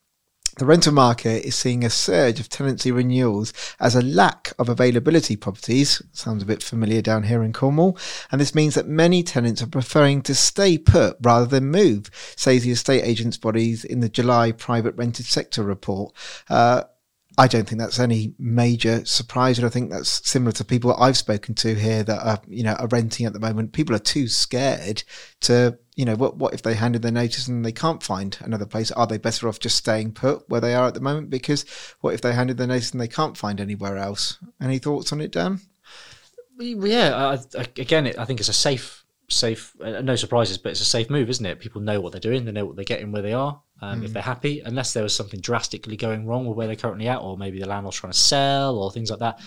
The 0.57 0.65
rental 0.65 0.93
market 0.93 1.43
is 1.45 1.53
seeing 1.53 1.83
a 1.83 1.89
surge 1.89 2.39
of 2.39 2.47
tenancy 2.47 2.89
renewals 2.89 3.51
as 3.77 3.93
a 3.93 4.01
lack 4.01 4.53
of 4.57 4.69
availability 4.69 5.35
properties. 5.35 6.01
Sounds 6.13 6.43
a 6.43 6.45
bit 6.45 6.63
familiar 6.63 7.01
down 7.01 7.23
here 7.23 7.43
in 7.43 7.51
Cornwall. 7.51 7.97
And 8.31 8.39
this 8.39 8.55
means 8.55 8.75
that 8.75 8.87
many 8.87 9.21
tenants 9.21 9.61
are 9.61 9.67
preferring 9.67 10.21
to 10.21 10.33
stay 10.33 10.77
put 10.77 11.17
rather 11.21 11.45
than 11.45 11.71
move, 11.71 12.09
says 12.37 12.63
the 12.63 12.71
estate 12.71 13.01
agents 13.01 13.35
bodies 13.35 13.83
in 13.83 13.99
the 13.99 14.07
July 14.07 14.53
private 14.53 14.95
rented 14.95 15.25
sector 15.25 15.61
report. 15.61 16.15
Uh, 16.49 16.83
I 17.37 17.47
don't 17.47 17.67
think 17.67 17.81
that's 17.81 17.99
any 17.99 18.33
major 18.39 19.03
surprise, 19.05 19.57
and 19.57 19.65
I 19.65 19.69
think 19.69 19.91
that's 19.91 20.27
similar 20.27 20.51
to 20.53 20.63
people 20.63 20.93
I've 20.95 21.17
spoken 21.17 21.53
to 21.55 21.75
here 21.75 22.03
that 22.03 22.25
are, 22.25 22.41
you 22.47 22.63
know, 22.63 22.73
are 22.73 22.87
renting 22.87 23.25
at 23.25 23.33
the 23.33 23.39
moment. 23.39 23.73
People 23.73 23.95
are 23.95 23.99
too 23.99 24.27
scared 24.27 25.03
to, 25.41 25.77
you 25.95 26.05
know, 26.05 26.15
what 26.15 26.37
what 26.37 26.53
if 26.53 26.61
they 26.61 26.75
handed 26.75 27.01
their 27.01 27.11
notice 27.11 27.47
and 27.47 27.65
they 27.65 27.73
can't 27.73 28.01
find 28.01 28.37
another 28.41 28.65
place? 28.65 28.91
Are 28.91 29.07
they 29.07 29.17
better 29.17 29.49
off 29.49 29.59
just 29.59 29.75
staying 29.75 30.13
put 30.13 30.47
where 30.49 30.61
they 30.61 30.75
are 30.75 30.87
at 30.87 30.93
the 30.93 31.01
moment? 31.01 31.29
Because 31.29 31.65
what 31.99 32.13
if 32.13 32.21
they 32.21 32.33
handed 32.33 32.57
their 32.57 32.67
notice 32.67 32.91
and 32.91 33.01
they 33.01 33.07
can't 33.07 33.37
find 33.37 33.59
anywhere 33.59 33.97
else? 33.97 34.37
Any 34.61 34.79
thoughts 34.79 35.11
on 35.11 35.19
it, 35.19 35.31
Dan? 35.31 35.59
Yeah, 36.57 37.37
I, 37.57 37.61
again, 37.77 38.13
I 38.17 38.23
think 38.23 38.39
it's 38.39 38.49
a 38.49 38.53
safe, 38.53 39.03
safe. 39.29 39.75
Uh, 39.81 40.01
no 40.01 40.15
surprises, 40.15 40.57
but 40.57 40.69
it's 40.69 40.81
a 40.81 40.85
safe 40.85 41.09
move, 41.09 41.29
isn't 41.29 41.45
it? 41.45 41.59
People 41.59 41.81
know 41.81 41.99
what 41.99 42.13
they're 42.13 42.21
doing. 42.21 42.45
They 42.45 42.53
know 42.53 42.65
what 42.65 42.77
they're 42.77 42.85
getting 42.85 43.11
where 43.11 43.21
they 43.21 43.33
are. 43.33 43.61
Um, 43.81 44.03
If 44.03 44.13
they're 44.13 44.23
happy, 44.23 44.61
unless 44.61 44.93
there 44.93 45.03
was 45.03 45.13
something 45.13 45.41
drastically 45.41 45.97
going 45.97 46.25
wrong 46.25 46.45
with 46.45 46.57
where 46.57 46.67
they're 46.67 46.75
currently 46.75 47.07
at, 47.07 47.19
or 47.19 47.37
maybe 47.37 47.59
the 47.59 47.67
landlord's 47.67 47.97
trying 47.97 48.13
to 48.13 48.17
sell, 48.17 48.77
or 48.77 48.91
things 48.91 49.09
like 49.09 49.19
that, 49.19 49.39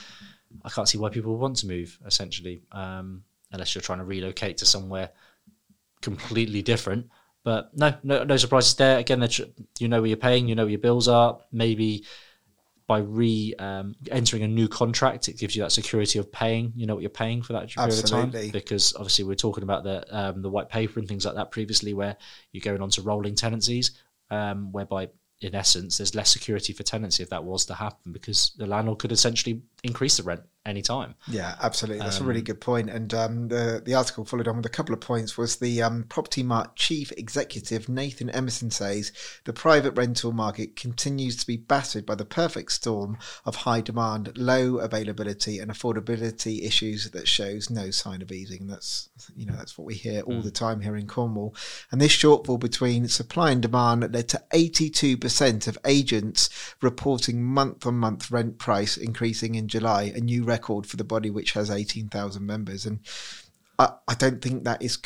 I 0.64 0.68
can't 0.68 0.88
see 0.88 0.98
why 0.98 1.08
people 1.08 1.32
would 1.32 1.40
want 1.40 1.56
to 1.58 1.66
move. 1.66 1.98
Essentially, 2.04 2.62
um, 2.72 3.24
unless 3.52 3.74
you're 3.74 3.82
trying 3.82 3.98
to 3.98 4.04
relocate 4.04 4.58
to 4.58 4.66
somewhere 4.66 5.10
completely 6.02 6.62
different. 6.62 7.08
But 7.44 7.70
no, 7.76 7.94
no, 8.02 8.24
no 8.24 8.36
surprises 8.36 8.74
there. 8.74 8.98
Again, 8.98 9.26
tr- 9.28 9.42
you 9.78 9.88
know 9.88 10.00
where 10.00 10.08
you're 10.08 10.16
paying, 10.18 10.48
you 10.48 10.54
know 10.54 10.64
where 10.64 10.70
your 10.70 10.80
bills 10.80 11.08
are. 11.08 11.38
Maybe 11.50 12.04
by 12.86 12.98
re 12.98 13.54
um, 13.58 13.94
entering 14.10 14.42
a 14.42 14.48
new 14.48 14.68
contract, 14.68 15.28
it 15.28 15.38
gives 15.38 15.54
you 15.56 15.62
that 15.62 15.72
security 15.72 16.18
of 16.18 16.30
paying. 16.30 16.72
You 16.76 16.86
know 16.86 16.94
what 16.94 17.02
you're 17.02 17.10
paying 17.10 17.42
for 17.42 17.54
that 17.54 17.68
period 17.70 17.92
Absolutely. 17.92 18.38
of 18.38 18.42
time. 18.44 18.50
Because 18.50 18.94
obviously 18.94 19.24
we're 19.24 19.34
talking 19.34 19.62
about 19.62 19.84
the 19.84 20.04
um, 20.14 20.42
the 20.42 20.50
white 20.50 20.68
paper 20.68 20.98
and 20.98 21.08
things 21.08 21.24
like 21.24 21.36
that 21.36 21.50
previously, 21.50 21.94
where 21.94 22.16
you're 22.52 22.62
going 22.62 22.82
on 22.82 22.90
to 22.90 23.02
rolling 23.02 23.34
tenancies, 23.34 23.92
um, 24.30 24.72
whereby 24.72 25.08
in 25.40 25.54
essence 25.54 25.98
there's 25.98 26.14
less 26.16 26.30
security 26.30 26.72
for 26.72 26.82
tenancy 26.82 27.22
if 27.22 27.30
that 27.30 27.44
was 27.44 27.64
to 27.66 27.74
happen, 27.74 28.12
because 28.12 28.52
the 28.56 28.66
landlord 28.66 28.98
could 28.98 29.12
essentially 29.12 29.62
increase 29.84 30.16
the 30.16 30.22
rent 30.22 30.42
any 30.66 30.82
time. 30.82 31.14
Yeah, 31.26 31.54
absolutely. 31.62 32.00
That's 32.00 32.18
a 32.18 32.22
Um, 32.22 32.26
really 32.26 32.42
good 32.42 32.60
point. 32.60 32.90
And 32.90 33.14
um, 33.14 33.48
the 33.48 33.80
the 33.82 33.94
article 33.94 34.24
followed 34.26 34.48
on 34.48 34.56
with 34.58 34.66
a 34.66 34.70
couple 34.70 34.92
of 34.92 35.00
points. 35.00 35.38
Was 35.38 35.56
the 35.56 35.82
um, 35.82 36.04
Propertymark 36.04 36.72
chief 36.76 37.10
executive 37.12 37.88
Nathan 37.88 38.28
Emerson 38.28 38.70
says 38.70 39.10
the 39.44 39.52
private 39.54 39.92
rental 39.92 40.32
market 40.32 40.76
continues 40.76 41.36
to 41.36 41.46
be 41.46 41.56
battered 41.56 42.04
by 42.04 42.16
the 42.16 42.26
perfect 42.26 42.72
storm 42.72 43.16
of 43.46 43.56
high 43.56 43.80
demand, 43.80 44.36
low 44.36 44.76
availability, 44.76 45.58
and 45.58 45.70
affordability 45.70 46.62
issues 46.66 47.10
that 47.12 47.26
shows 47.28 47.70
no 47.70 47.90
sign 47.90 48.20
of 48.20 48.30
easing. 48.30 48.66
That's 48.66 49.08
you 49.34 49.46
know 49.46 49.54
that's 49.56 49.78
what 49.78 49.86
we 49.86 49.94
hear 49.94 50.20
all 50.22 50.42
the 50.42 50.50
time 50.50 50.80
here 50.82 50.96
in 50.96 51.06
Cornwall. 51.06 51.54
And 51.90 51.98
this 52.00 52.12
shortfall 52.12 52.60
between 52.60 53.08
supply 53.08 53.52
and 53.52 53.62
demand 53.62 54.12
led 54.12 54.28
to 54.28 54.42
82% 54.52 55.66
of 55.66 55.78
agents 55.86 56.50
reporting 56.82 57.42
month 57.42 57.86
on 57.86 57.94
month 57.94 58.30
rent 58.30 58.58
price 58.58 58.96
increasing 58.98 59.54
in 59.54 59.67
July, 59.68 60.12
a 60.14 60.20
new 60.20 60.44
record 60.44 60.86
for 60.86 60.96
the 60.96 61.04
body 61.04 61.30
which 61.30 61.52
has 61.52 61.70
18,000 61.70 62.44
members. 62.44 62.86
And 62.86 63.00
I, 63.78 63.92
I 64.06 64.14
don't 64.14 64.42
think 64.42 64.64
that 64.64 64.82
is 64.82 64.96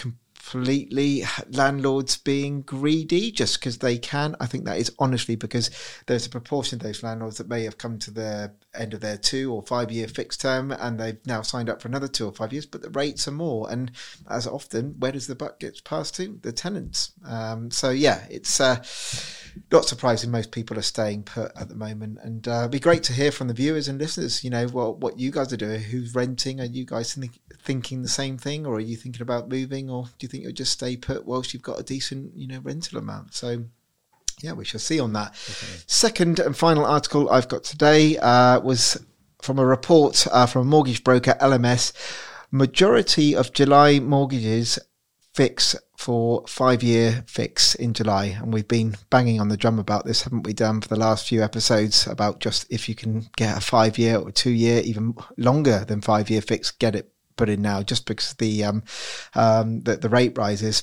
completely 0.50 1.24
landlords 1.50 2.16
being 2.18 2.62
greedy 2.62 3.30
just 3.30 3.58
because 3.58 3.78
they 3.78 3.98
can. 3.98 4.36
I 4.40 4.46
think 4.46 4.64
that 4.64 4.78
is 4.78 4.92
honestly 4.98 5.36
because 5.36 5.70
there's 6.06 6.26
a 6.26 6.30
proportion 6.30 6.78
of 6.78 6.82
those 6.82 7.02
landlords 7.02 7.38
that 7.38 7.48
may 7.48 7.64
have 7.64 7.78
come 7.78 7.98
to 8.00 8.10
the 8.10 8.52
end 8.74 8.94
of 8.94 9.00
their 9.00 9.16
two 9.16 9.52
or 9.52 9.62
five 9.62 9.90
year 9.90 10.08
fixed 10.08 10.40
term 10.40 10.72
and 10.72 10.98
they've 10.98 11.18
now 11.26 11.42
signed 11.42 11.68
up 11.68 11.80
for 11.80 11.88
another 11.88 12.08
two 12.08 12.26
or 12.26 12.32
five 12.32 12.52
years, 12.52 12.66
but 12.66 12.82
the 12.82 12.90
rates 12.90 13.28
are 13.28 13.32
more. 13.32 13.70
And 13.70 13.92
as 14.28 14.46
often, 14.46 14.94
where 14.98 15.12
does 15.12 15.26
the 15.26 15.34
buck 15.34 15.60
get 15.60 15.82
passed 15.84 16.16
to? 16.16 16.38
The 16.42 16.52
tenants. 16.52 17.12
Um, 17.24 17.70
so 17.70 17.90
yeah, 17.90 18.26
it's 18.30 18.60
uh, 18.60 18.82
not 19.70 19.84
surprising 19.84 20.30
most 20.30 20.52
people 20.52 20.78
are 20.78 20.82
staying 20.82 21.24
put 21.24 21.52
at 21.56 21.68
the 21.68 21.74
moment. 21.74 22.18
And 22.22 22.46
uh, 22.46 22.60
it'd 22.60 22.70
be 22.70 22.80
great 22.80 23.02
to 23.04 23.12
hear 23.12 23.32
from 23.32 23.48
the 23.48 23.54
viewers 23.54 23.88
and 23.88 23.98
listeners. 23.98 24.42
You 24.44 24.50
know 24.50 24.66
what 24.68 24.98
what 24.98 25.18
you 25.18 25.30
guys 25.30 25.52
are 25.52 25.58
doing. 25.58 25.80
Who's 25.80 26.14
renting? 26.14 26.60
Are 26.60 26.66
you 26.66 26.84
guys 26.84 27.14
think, 27.14 27.38
thinking 27.62 28.02
the 28.02 28.08
same 28.08 28.38
thing, 28.38 28.66
or 28.66 28.74
are 28.76 28.80
you 28.80 28.96
thinking 28.96 29.22
about 29.22 29.48
moving, 29.48 29.90
or 29.90 30.04
do 30.04 30.26
you 30.26 30.28
think 30.32 30.44
you'll 30.44 30.52
just 30.52 30.72
stay 30.72 30.96
put 30.96 31.26
whilst 31.26 31.52
you've 31.52 31.62
got 31.62 31.78
a 31.78 31.82
decent 31.82 32.36
you 32.36 32.48
know 32.48 32.60
rental 32.60 32.98
amount? 32.98 33.34
So. 33.34 33.64
Yeah, 34.40 34.54
we 34.54 34.64
shall 34.64 34.80
see 34.80 34.98
on 34.98 35.12
that. 35.12 35.36
Second 35.86 36.40
and 36.40 36.56
final 36.56 36.84
article 36.84 37.30
I've 37.30 37.46
got 37.46 37.62
today 37.62 38.16
uh, 38.16 38.58
was 38.58 38.98
from 39.40 39.58
a 39.58 39.64
report 39.64 40.26
uh, 40.32 40.46
from 40.46 40.62
a 40.62 40.64
mortgage 40.64 41.04
broker, 41.04 41.36
LMS. 41.40 41.92
Majority 42.50 43.36
of 43.36 43.52
July 43.52 44.00
mortgages 44.00 44.80
fix 45.34 45.76
for 45.96 46.44
five 46.46 46.82
year 46.82 47.24
fix 47.26 47.74
in 47.74 47.94
July. 47.94 48.26
And 48.26 48.52
we've 48.52 48.66
been 48.66 48.96
banging 49.10 49.40
on 49.40 49.48
the 49.48 49.56
drum 49.56 49.78
about 49.78 50.04
this, 50.04 50.22
haven't 50.22 50.42
we, 50.42 50.52
Dan, 50.52 50.80
for 50.80 50.88
the 50.88 50.96
last 50.96 51.28
few 51.28 51.42
episodes 51.42 52.06
about 52.06 52.40
just 52.40 52.66
if 52.70 52.88
you 52.88 52.94
can 52.94 53.28
get 53.36 53.56
a 53.56 53.60
five 53.60 53.98
year 53.98 54.16
or 54.16 54.30
two 54.30 54.50
year, 54.50 54.82
even 54.84 55.14
longer 55.36 55.84
than 55.84 56.00
five 56.00 56.28
year 56.28 56.42
fix, 56.42 56.70
get 56.70 56.94
it 56.94 57.11
put 57.36 57.48
in 57.48 57.62
now, 57.62 57.82
just 57.82 58.06
because 58.06 58.34
the 58.34 58.64
um, 58.64 58.82
um, 59.34 59.80
the, 59.80 59.96
the 59.96 60.08
rate 60.08 60.36
rises. 60.36 60.82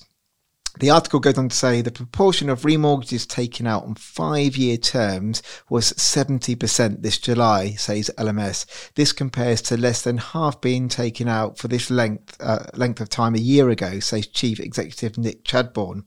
The 0.80 0.90
article 0.90 1.20
goes 1.20 1.38
on 1.38 1.50
to 1.50 1.56
say 1.56 1.82
the 1.82 1.92
proportion 1.92 2.50
of 2.50 2.62
remortgages 2.62 3.28
taken 3.28 3.68
out 3.68 3.84
on 3.84 3.96
five 3.96 4.56
year 4.56 4.78
terms 4.78 5.44
was 5.70 5.92
70% 5.94 7.02
this 7.02 7.18
July, 7.18 7.72
says 7.72 8.10
LMS. 8.18 8.94
This 8.94 9.12
compares 9.12 9.62
to 9.64 9.76
less 9.76 10.02
than 10.02 10.18
half 10.18 10.62
being 10.62 10.88
taken 10.88 11.28
out 11.28 11.58
for 11.58 11.68
this 11.68 11.92
length, 11.92 12.38
uh, 12.40 12.66
length 12.76 13.02
of 13.02 13.10
time 13.10 13.36
a 13.36 13.40
year 13.40 13.70
ago, 13.70 14.00
says 14.00 14.28
Chief 14.28 14.58
Executive 14.62 15.18
Nick 15.18 15.44
Chadbourne. 15.44 16.06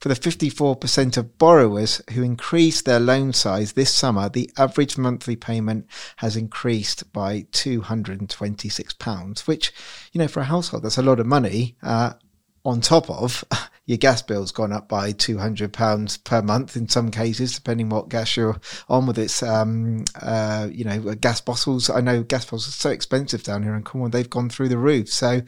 For 0.00 0.08
the 0.08 0.14
54% 0.14 1.18
of 1.18 1.36
borrowers 1.36 2.00
who 2.12 2.22
increased 2.22 2.86
their 2.86 3.00
loan 3.00 3.34
size 3.34 3.74
this 3.74 3.92
summer, 3.92 4.30
the 4.30 4.50
average 4.56 4.96
monthly 4.96 5.36
payment 5.36 5.86
has 6.16 6.36
increased 6.36 7.12
by 7.12 7.42
£226, 7.52 9.46
which, 9.46 9.74
you 10.12 10.18
know, 10.18 10.28
for 10.28 10.40
a 10.40 10.44
household, 10.44 10.84
that's 10.84 10.96
a 10.96 11.02
lot 11.02 11.20
of 11.20 11.26
money. 11.26 11.76
Uh, 11.82 12.14
on 12.64 12.80
top 12.80 13.08
of 13.08 13.44
your 13.86 13.98
gas 13.98 14.20
bill's 14.20 14.52
gone 14.52 14.72
up 14.72 14.88
by 14.88 15.12
two 15.12 15.38
hundred 15.38 15.72
pounds 15.72 16.16
per 16.16 16.42
month 16.42 16.76
in 16.76 16.88
some 16.88 17.10
cases, 17.10 17.54
depending 17.54 17.88
what 17.88 18.08
gas 18.08 18.36
you're 18.36 18.60
on 18.88 19.06
with 19.06 19.18
its 19.18 19.42
um 19.42 20.04
uh 20.20 20.68
you 20.70 20.84
know 20.84 21.14
gas 21.14 21.40
bottles. 21.40 21.88
I 21.88 22.00
know 22.00 22.22
gas 22.22 22.44
bottles 22.44 22.68
are 22.68 22.72
so 22.72 22.90
expensive 22.90 23.44
down 23.44 23.62
here 23.62 23.74
in 23.74 23.84
Cornwall; 23.84 24.10
they've 24.10 24.28
gone 24.28 24.50
through 24.50 24.68
the 24.68 24.78
roof. 24.78 25.08
So 25.08 25.40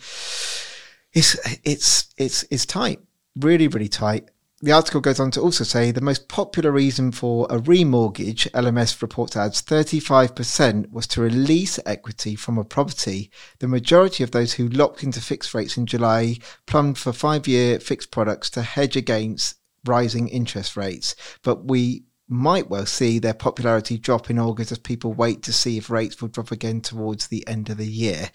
it's 1.12 1.36
it's 1.64 2.08
it's 2.16 2.44
it's 2.50 2.64
tight, 2.64 3.00
really 3.36 3.68
really 3.68 3.88
tight. 3.88 4.30
The 4.60 4.72
article 4.72 5.00
goes 5.00 5.20
on 5.20 5.30
to 5.32 5.40
also 5.40 5.62
say 5.62 5.92
the 5.92 6.00
most 6.00 6.26
popular 6.26 6.72
reason 6.72 7.12
for 7.12 7.46
a 7.48 7.58
remortgage, 7.58 8.50
LMS 8.50 9.00
reports 9.00 9.36
adds 9.36 9.62
35% 9.62 10.90
was 10.90 11.06
to 11.08 11.20
release 11.20 11.78
equity 11.86 12.34
from 12.34 12.58
a 12.58 12.64
property. 12.64 13.30
The 13.60 13.68
majority 13.68 14.24
of 14.24 14.32
those 14.32 14.54
who 14.54 14.68
locked 14.68 15.04
into 15.04 15.20
fixed 15.20 15.54
rates 15.54 15.76
in 15.76 15.86
July 15.86 16.38
plumbed 16.66 16.98
for 16.98 17.12
five 17.12 17.46
year 17.46 17.78
fixed 17.78 18.10
products 18.10 18.50
to 18.50 18.62
hedge 18.62 18.96
against 18.96 19.58
rising 19.84 20.26
interest 20.26 20.76
rates. 20.76 21.14
But 21.44 21.66
we 21.66 22.06
might 22.28 22.68
well 22.68 22.86
see 22.86 23.20
their 23.20 23.34
popularity 23.34 23.96
drop 23.96 24.28
in 24.28 24.40
August 24.40 24.72
as 24.72 24.78
people 24.80 25.12
wait 25.12 25.42
to 25.44 25.52
see 25.52 25.78
if 25.78 25.88
rates 25.88 26.20
will 26.20 26.30
drop 26.30 26.50
again 26.50 26.80
towards 26.80 27.28
the 27.28 27.46
end 27.46 27.70
of 27.70 27.76
the 27.76 27.86
year. 27.86 28.28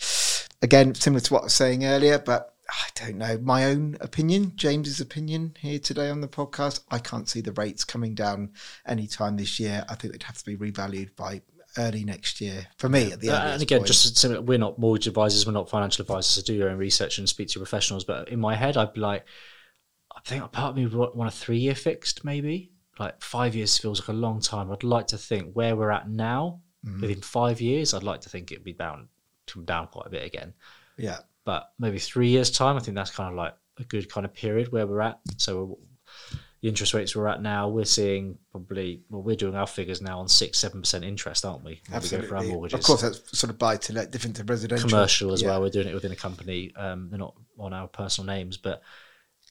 Again, 0.62 0.96
similar 0.96 1.20
to 1.20 1.34
what 1.34 1.42
I 1.42 1.44
was 1.44 1.54
saying 1.54 1.84
earlier, 1.84 2.18
but 2.18 2.53
I 2.70 2.88
don't 2.96 3.18
know. 3.18 3.38
My 3.40 3.66
own 3.66 3.98
opinion, 4.00 4.54
James's 4.56 5.02
opinion 5.02 5.56
here 5.60 5.80
today 5.80 6.10
on 6.10 6.22
the 6.22 6.28
podcast, 6.28 6.82
I 6.90 7.00
can't 7.00 7.28
see 7.28 7.42
the 7.42 7.52
rates 7.54 7.84
coming 7.84 8.16
down 8.16 8.52
anytime 8.86 9.36
this 9.38 9.60
year. 9.60 9.84
I 9.90 9.96
think 9.96 10.14
they'd 10.14 10.24
have 10.24 10.38
to 10.38 10.46
be 10.46 10.56
revalued 10.56 11.16
by 11.16 11.42
early 11.78 12.04
next 12.06 12.40
year 12.40 12.68
for 12.78 12.88
me 12.88 13.12
at 13.12 13.20
the 13.20 13.32
Uh, 13.32 13.54
and 13.54 13.62
again, 13.62 13.80
point. 13.80 13.88
just 13.88 14.16
similar, 14.18 14.42
we're 14.42 14.58
not 14.60 14.80
mortgage 14.80 15.08
advisors, 15.08 15.46
we're 15.46 15.52
not 15.52 15.70
financial 15.70 16.04
advisors, 16.04 16.28
so 16.28 16.42
do 16.42 16.54
your 16.54 16.70
own 16.70 16.78
research 16.78 17.18
and 17.18 17.28
speak 17.28 17.48
to 17.50 17.56
your 17.60 17.66
professionals. 17.66 18.04
But 18.06 18.30
in 18.30 18.40
my 18.40 18.56
head, 18.56 18.78
I'd 18.78 18.94
be 18.94 19.02
like, 19.02 19.26
I 20.16 20.20
think 20.24 20.50
part 20.52 20.70
of 20.72 20.76
me 20.78 20.84
would 20.86 20.94
want 20.94 21.16
want 21.16 21.34
a 21.34 21.36
three 21.36 21.58
year 21.58 21.76
fixed, 21.76 22.24
maybe. 22.24 22.72
Like 23.00 23.22
five 23.24 23.56
years 23.56 23.78
feels 23.78 24.00
like 24.00 24.10
a 24.10 24.14
long 24.14 24.40
time. 24.40 24.72
I'd 24.72 24.84
like 24.84 25.08
to 25.08 25.18
think 25.18 25.54
where 25.54 25.76
we're 25.76 25.92
at 25.92 26.10
now, 26.10 26.62
Mm. 26.86 27.02
within 27.02 27.22
five 27.22 27.60
years, 27.62 27.94
I'd 27.94 28.04
like 28.04 28.22
to 28.22 28.30
think 28.30 28.52
it'd 28.52 28.64
be 28.64 28.74
down, 28.74 29.08
come 29.48 29.64
down 29.66 29.88
quite 29.88 30.06
a 30.08 30.10
bit 30.10 30.24
again. 30.26 30.54
yeah, 30.98 31.20
But 31.46 31.70
maybe 31.80 32.00
three 32.00 32.30
years' 32.30 32.52
time, 32.52 32.76
I 32.78 32.80
think 32.80 32.96
that's 32.96 33.12
kind 33.12 33.30
of 33.30 33.36
like 33.36 33.54
a 33.80 33.84
good 33.84 34.10
kind 34.10 34.26
of 34.26 34.34
period 34.34 34.72
where 34.72 34.88
we're 34.88 35.02
at. 35.02 35.20
So 35.38 35.80
the 36.62 36.70
interest 36.70 36.94
rates 36.94 37.16
we're 37.16 37.28
at 37.28 37.42
now, 37.42 37.68
we're 37.68 37.84
seeing 37.84 38.38
probably, 38.52 39.02
well, 39.10 39.22
we're 39.22 39.36
doing 39.36 39.56
our 39.56 39.68
figures 39.68 40.02
now 40.02 40.20
on 40.20 40.30
six, 40.30 40.60
seven 40.60 40.82
percent 40.82 41.04
interest, 41.04 41.44
aren't 41.44 41.66
we? 41.66 41.82
when 41.90 42.02
we 42.02 42.08
go 42.08 42.22
for 42.22 42.36
our 42.36 42.38
absolutely. 42.38 42.52
mortgages 42.54 42.80
Of 42.80 42.86
course, 42.86 43.02
that's 43.02 43.38
sort 43.38 43.50
of 43.50 43.58
buy 43.58 43.76
to 43.76 43.94
let, 43.94 44.12
different 44.12 44.38
to 44.38 44.44
residential. 44.46 44.88
commercial 44.88 45.34
as 45.34 45.42
Yeah. 45.42 45.50
well. 45.50 45.62
We're 45.62 45.70
doing 45.70 45.88
it 45.88 45.94
within 45.94 46.14
a 46.14 46.16
company. 46.16 46.72
Um, 46.76 47.10
they're 47.10 47.20
not 47.20 47.36
on 47.60 47.74
our 47.74 47.88
personal 47.90 48.28
names, 48.34 48.56
but 48.58 48.82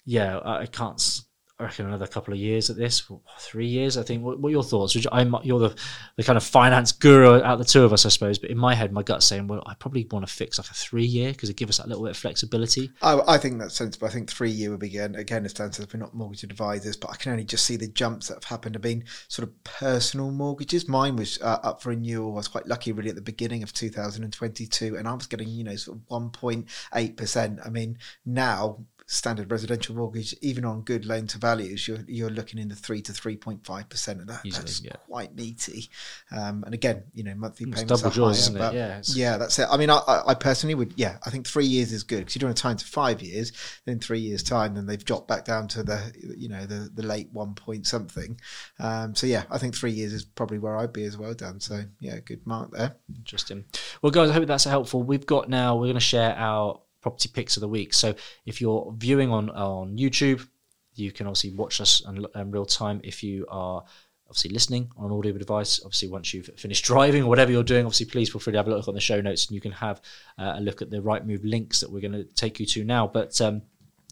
yeah, 0.07 0.41
I 0.43 0.65
can't. 0.67 1.21
I 1.63 1.67
reckon 1.67 1.87
another 1.87 2.09
couple 2.09 2.35
of 2.35 2.41
years 2.41 2.71
at 2.71 2.77
this, 2.77 3.09
three 3.39 3.69
years. 3.69 3.97
I 3.97 4.03
think. 4.03 4.25
What, 4.25 4.41
what 4.41 4.49
are 4.49 4.53
your 4.53 4.65
thoughts? 4.65 4.95
You- 4.97 5.03
I'm 5.13 5.35
you're 5.45 5.61
the 5.61 5.77
the 6.17 6.25
kind 6.25 6.37
of 6.37 6.43
finance 6.43 6.91
guru 6.91 7.41
out 7.43 7.59
the 7.59 7.65
two 7.65 7.85
of 7.85 7.93
us, 7.93 8.05
I 8.05 8.09
suppose. 8.09 8.39
But 8.39 8.51
in 8.51 8.59
my 8.59 8.75
head, 8.75 8.93
my 8.93 9.03
gut's 9.03 9.27
saying, 9.27 9.47
well, 9.47 9.63
I 9.67 9.75
probably 9.75 10.07
want 10.11 10.27
to 10.27 10.33
fix 10.33 10.59
like 10.59 10.69
a 10.69 10.75
three 10.75 11.05
year 11.05 11.31
because 11.31 11.51
it 11.51 11.57
gives 11.57 11.71
us 11.71 11.79
that 11.79 11.89
little 11.89 12.03
bit 12.03 12.11
of 12.11 12.17
flexibility. 12.17 12.91
I, 13.01 13.21
I 13.29 13.39
think 13.39 13.61
that's 13.61 13.77
sensible. 13.77 14.09
I 14.09 14.11
think 14.11 14.29
three 14.29 14.51
year 14.51 14.71
would 14.71 14.81
be 14.81 14.89
again. 14.89 15.15
Again, 15.15 15.45
as 15.45 15.53
Dan 15.55 15.73
says, 15.73 15.87
we're 15.93 16.01
not 16.01 16.15
mortgage 16.15 16.43
advisors, 16.43 16.97
but 16.97 17.11
I 17.11 17.17
can 17.17 17.31
only 17.31 17.45
just 17.45 17.65
see 17.65 17.77
the 17.77 17.89
jumps 17.89 18.29
that 18.29 18.35
have 18.35 18.45
happened. 18.45 18.75
Have 18.75 18.83
been 18.83 19.05
sort 19.29 19.49
of 19.49 19.65
personal 19.65 20.33
mortgages. 20.33 20.89
Mine 20.89 21.15
was 21.15 21.41
uh, 21.43 21.59
up 21.63 21.81
for 21.81 21.91
renewal. 21.91 22.33
I 22.33 22.37
was 22.37 22.49
quite 22.49 22.67
lucky, 22.67 22.91
really, 22.91 23.11
at 23.11 23.15
the 23.15 23.23
beginning 23.23 23.63
of 23.63 23.73
2022, 23.73 24.97
and 24.97 25.07
I 25.07 25.15
was 25.15 25.27
getting 25.29 25.49
you 25.49 25.63
know 25.63 25.77
sort 25.77 25.99
of 25.99 26.09
1.8 26.09 27.17
percent. 27.17 27.61
I 27.65 27.71
mean, 27.71 27.99
now 28.27 28.85
standard 29.07 29.51
residential 29.51 29.95
mortgage, 29.95 30.35
even 30.41 30.65
on 30.65 30.83
good 30.83 31.05
loan 31.05 31.27
to 31.29 31.39
values, 31.39 31.87
you're 31.87 31.99
you're 32.07 32.31
looking 32.31 32.59
in 32.59 32.69
the 32.69 32.75
three 32.75 33.03
to 33.03 33.13
3.5 33.13 33.89
percent, 33.89 34.21
and 34.21 34.29
that, 34.29 34.45
Easily, 34.45 34.63
that's 34.63 34.83
yeah. 34.83 34.93
quite 35.07 35.35
meaty. 35.35 35.89
Um, 36.31 36.63
and 36.65 36.75
again, 36.75 37.05
you 37.13 37.25
know, 37.25 37.35
monthly 37.35 37.69
It's 37.69 37.83
payments 37.83 38.03
double 38.03 38.25
higher, 38.25 38.33
isn't 38.33 38.57
it? 38.57 38.75
Yeah, 38.75 39.03
yeah, 39.15 39.37
that's 39.37 39.59
it. 39.59 39.69
I 39.71 39.77
mean, 39.77 39.91
I, 39.91 40.01
I 40.27 40.35
personally 40.35 40.75
would, 40.75 40.95
yeah, 40.97 41.19
I 41.27 41.31
think 41.31 41.47
three 41.47 41.67
years 41.67 41.93
is 41.93 42.03
good 42.03 42.21
because 42.21 42.35
you 42.35 42.41
don't 42.41 42.51
have 42.51 42.57
time 42.57 42.77
to 42.77 42.87
five 42.87 43.23
years. 43.23 43.53
Then 43.85 43.99
three 43.99 44.21
years 44.21 44.43
time, 44.43 44.75
then 44.75 44.87
they've 44.87 45.05
dropped 45.05 45.29
back 45.29 45.45
down 45.45 45.69
to 45.69 45.83
the, 45.83 46.13
you 46.37 46.49
know, 46.49 46.67
the 46.67 46.91
the 46.95 47.03
late 47.03 47.29
one 47.33 47.55
point 47.55 47.87
something. 47.87 48.39
Um, 48.79 49.15
so 49.15 49.27
yeah, 49.27 49.45
I 49.51 49.59
think 49.59 49.75
three 49.75 49.93
years 49.93 50.13
is 50.13 50.25
probably 50.25 50.59
where 50.59 50.77
I'd 50.77 50.93
be 50.93 51.05
as 51.05 51.17
well, 51.17 51.35
Dan. 51.35 51.61
So 51.61 51.83
yeah, 52.01 52.19
good 52.21 52.47
mark 52.47 52.71
there. 52.73 52.97
Interesting. 53.15 53.65
Well, 54.01 54.11
guys, 54.13 54.31
I 54.31 54.35
hope 54.35 54.47
that's 54.47 54.65
helpful. 54.65 55.03
We've 55.03 55.27
got 55.27 55.49
now, 55.49 55.77
we're 55.77 55.87
going 55.87 55.95
to 55.95 56.01
share 56.01 56.35
our 56.37 56.81
property 57.03 57.29
picks 57.33 57.57
of 57.57 57.61
the 57.61 57.69
week. 57.69 57.93
So 57.93 58.15
if 58.47 58.61
you're 58.61 58.95
viewing 58.97 59.31
on, 59.31 59.51
on 59.51 59.97
YouTube, 59.99 60.47
you 60.95 61.13
can 61.13 61.27
obviously 61.27 61.51
watch 61.51 61.81
us 61.81 62.03
in, 62.07 62.25
in 62.35 62.51
real 62.51 62.65
time. 62.65 63.01
If 63.05 63.23
you 63.23 63.47
are 63.49 63.85
obviously 64.27 64.51
listening 64.51 64.91
on 64.97 65.11
an 65.11 65.19
audio 65.19 65.33
device, 65.33 65.81
obviously 65.85 66.09
once 66.09 66.33
you've 66.33 66.51
finished 66.57 66.85
driving 66.93 67.25
or 67.25 67.29
whatever 67.29 67.51
you're 67.53 67.63
doing, 67.63 67.85
obviously 67.85 68.07
please 68.07 68.31
feel 68.31 68.41
free 68.41 68.53
to 68.53 68.59
have 68.59 68.69
a 68.69 68.71
look 68.71 68.89
on 68.89 68.95
the 68.95 69.01
show 69.01 69.21
notes 69.21 69.47
and 69.47 69.55
you 69.55 69.61
can 69.61 69.73
have 69.73 70.01
uh, 70.39 70.55
a 70.57 70.61
look 70.61 70.81
at 70.81 70.91
the 70.91 70.99
Rightmove 70.99 71.45
links 71.45 71.81
that 71.81 71.91
we're 71.91 72.01
going 72.01 72.13
to 72.13 72.25
take 72.25 72.61
you 72.61 72.67
to 72.67 72.85
now. 72.85 73.07
But 73.07 73.41
um, 73.41 73.63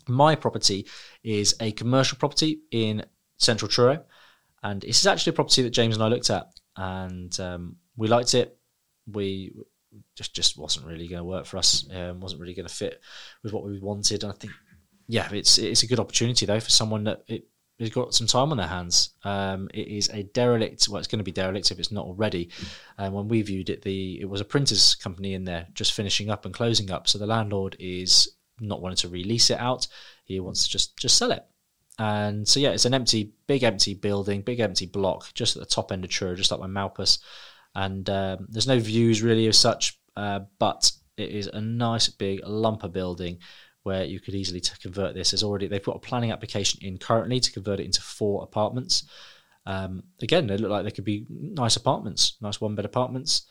my 0.09 0.35
property 0.35 0.87
is 1.23 1.55
a 1.61 1.73
commercial 1.73 2.19
property 2.19 2.61
in 2.71 3.05
central 3.37 3.69
Truro, 3.69 4.05
and 4.63 4.83
this 4.83 5.01
is 5.01 5.07
actually 5.07 5.31
a 5.31 5.35
property 5.35 5.63
that 5.63 5.71
James 5.71 5.95
and 5.95 6.05
I 6.05 6.09
looked 6.09 6.31
at, 6.31 6.47
and 6.77 7.39
um, 7.41 7.77
we 7.97 8.09
liked 8.09 8.35
it. 8.35 8.59
We 9.11 9.53
just 10.17 10.35
just 10.35 10.59
wasn't 10.59 10.87
really 10.87 11.09
going 11.09 11.21
to 11.21 11.25
work 11.25 11.47
for 11.47 11.59
us. 11.59 11.87
Um, 11.93 12.21
wasn't 12.21 12.41
really 12.41 12.55
going 12.55 12.69
to 12.69 12.75
fit 12.75 13.01
with 13.43 13.53
what 13.53 13.65
we 13.65 13.79
wanted. 13.79 14.23
And 14.23 14.33
I 14.33 14.37
think, 14.37 14.53
yeah, 15.07 15.29
it's 15.33 15.59
it's 15.59 15.83
a 15.83 15.87
good 15.87 16.01
opportunity 16.01 16.47
though 16.47 16.61
for 16.61 16.71
someone 16.71 17.05
that 17.05 17.23
it 17.27 17.47
has 17.79 17.91
got 17.91 18.15
some 18.15 18.27
time 18.27 18.51
on 18.51 18.59
their 18.59 18.67
hands. 18.67 19.11
Um, 19.25 19.69
it 19.73 19.89
is 19.89 20.09
a 20.11 20.23
derelict. 20.23 20.87
Well, 20.89 20.99
it's 20.99 21.09
going 21.09 21.19
to 21.19 21.25
be 21.25 21.33
derelict 21.33 21.71
if 21.71 21.79
it's 21.79 21.91
not 21.91 22.05
already. 22.05 22.51
And 22.99 23.15
when 23.15 23.29
we 23.29 23.43
viewed 23.43 23.71
it, 23.71 23.83
the 23.83 24.21
it 24.21 24.29
was 24.29 24.41
a 24.41 24.45
printers 24.45 24.95
company 24.95 25.35
in 25.35 25.45
there 25.45 25.67
just 25.75 25.95
finishing 25.95 26.31
up 26.31 26.45
and 26.45 26.55
closing 26.55 26.91
up. 26.91 27.09
So 27.09 27.19
the 27.19 27.27
landlord 27.27 27.77
is 27.79 28.37
not 28.61 28.83
wanting 28.83 28.99
to 28.99 29.09
release 29.09 29.51
it 29.51 29.59
out. 29.59 29.89
He 30.25 30.39
wants 30.41 30.65
to 30.65 30.71
just 30.71 30.97
just 30.97 31.17
sell 31.17 31.33
it. 31.33 31.45
And 31.99 32.49
so 32.49 32.61
yeah, 32.61 32.71
it's 32.71 32.87
an 32.87 32.95
empty, 32.95 33.33
big 33.47 33.63
empty 33.63 33.93
building, 33.93 34.41
big 34.41 34.61
empty 34.61 34.87
block, 34.87 35.35
just 35.35 35.57
at 35.57 35.61
the 35.61 35.69
top 35.69 35.93
end 35.93 36.03
of 36.03 36.11
Truro, 36.11 36.35
just 36.35 36.51
like 36.51 36.61
my 36.61 36.67
Malpas 36.67 37.19
and 37.75 38.09
um, 38.11 38.47
there's 38.49 38.67
no 38.67 38.79
views 38.79 39.23
really 39.23 39.47
as 39.47 39.59
such, 39.59 39.99
uh, 40.17 40.41
but 40.59 40.91
it 41.17 41.31
is 41.31 41.47
a 41.47 41.61
nice 41.61 42.09
big 42.09 42.43
lumper 42.43 42.93
building 42.93 43.39
where 43.83 44.05
you 44.05 44.21
could 44.21 44.35
easily 44.35 44.61
to 44.61 44.79
convert 44.79 45.15
this. 45.15 45.31
There's 45.31 45.43
already 45.43 45.67
they've 45.67 45.85
got 45.85 45.97
a 45.97 46.01
planning 46.01 46.33
application 46.33 46.81
in 46.83 46.99
currently 46.99 47.41
to 47.41 47.53
convert 47.53 47.81
it 47.81 47.87
into 47.87 48.03
four 48.03 48.43
apartments. 48.43 49.05
Um, 49.67 50.03
again, 50.21 50.47
they 50.47 50.57
look 50.57 50.71
like 50.71 50.85
they 50.85 50.91
could 50.91 51.05
be 51.05 51.27
nice 51.29 51.77
apartments, 51.77 52.37
nice 52.41 52.61
one 52.61 52.75
bed 52.75 52.85
apartments. 52.85 53.47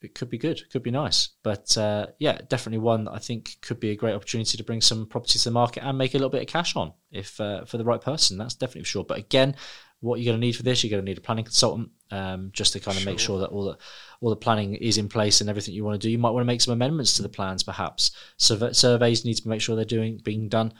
It 0.00 0.14
could 0.14 0.30
be 0.30 0.38
good, 0.38 0.62
could 0.70 0.84
be 0.84 0.92
nice, 0.92 1.30
but 1.42 1.76
uh, 1.76 2.06
yeah, 2.20 2.38
definitely 2.48 2.78
one 2.78 3.04
that 3.04 3.14
I 3.14 3.18
think 3.18 3.56
could 3.62 3.80
be 3.80 3.90
a 3.90 3.96
great 3.96 4.14
opportunity 4.14 4.56
to 4.56 4.62
bring 4.62 4.80
some 4.80 5.06
property 5.06 5.40
to 5.40 5.44
the 5.44 5.50
market 5.50 5.84
and 5.84 5.98
make 5.98 6.14
a 6.14 6.18
little 6.18 6.30
bit 6.30 6.42
of 6.42 6.46
cash 6.46 6.76
on 6.76 6.92
if 7.10 7.40
uh, 7.40 7.64
for 7.64 7.78
the 7.78 7.84
right 7.84 8.00
person. 8.00 8.38
That's 8.38 8.54
definitely 8.54 8.82
for 8.82 8.88
sure. 8.88 9.04
But 9.04 9.18
again, 9.18 9.56
what 10.00 10.20
you're 10.20 10.30
going 10.30 10.40
to 10.40 10.46
need 10.46 10.56
for 10.56 10.62
this, 10.62 10.82
you're 10.82 10.90
going 10.90 11.04
to 11.04 11.08
need 11.08 11.18
a 11.18 11.22
planning 11.22 11.44
consultant 11.44 11.90
um, 12.10 12.50
just 12.52 12.72
to 12.72 12.80
kind 12.80 12.96
of 12.96 13.02
sure. 13.02 13.12
make 13.12 13.18
sure 13.18 13.40
that 13.40 13.50
all 13.50 13.64
the 13.64 13.76
all 14.20 14.30
the 14.30 14.36
planning 14.36 14.74
is 14.74 14.98
in 14.98 15.08
place 15.08 15.40
and 15.40 15.50
everything 15.50 15.74
you 15.74 15.84
want 15.84 16.00
to 16.00 16.06
do. 16.06 16.10
You 16.10 16.18
might 16.18 16.30
want 16.30 16.42
to 16.42 16.46
make 16.46 16.60
some 16.60 16.72
amendments 16.72 17.14
to 17.14 17.22
the 17.22 17.28
plans, 17.28 17.62
perhaps. 17.62 18.12
Surve- 18.36 18.76
surveys 18.76 19.24
need 19.24 19.34
to 19.34 19.48
make 19.48 19.60
sure 19.60 19.76
they're 19.76 19.84
doing 19.84 20.20
being 20.22 20.48
done, 20.48 20.72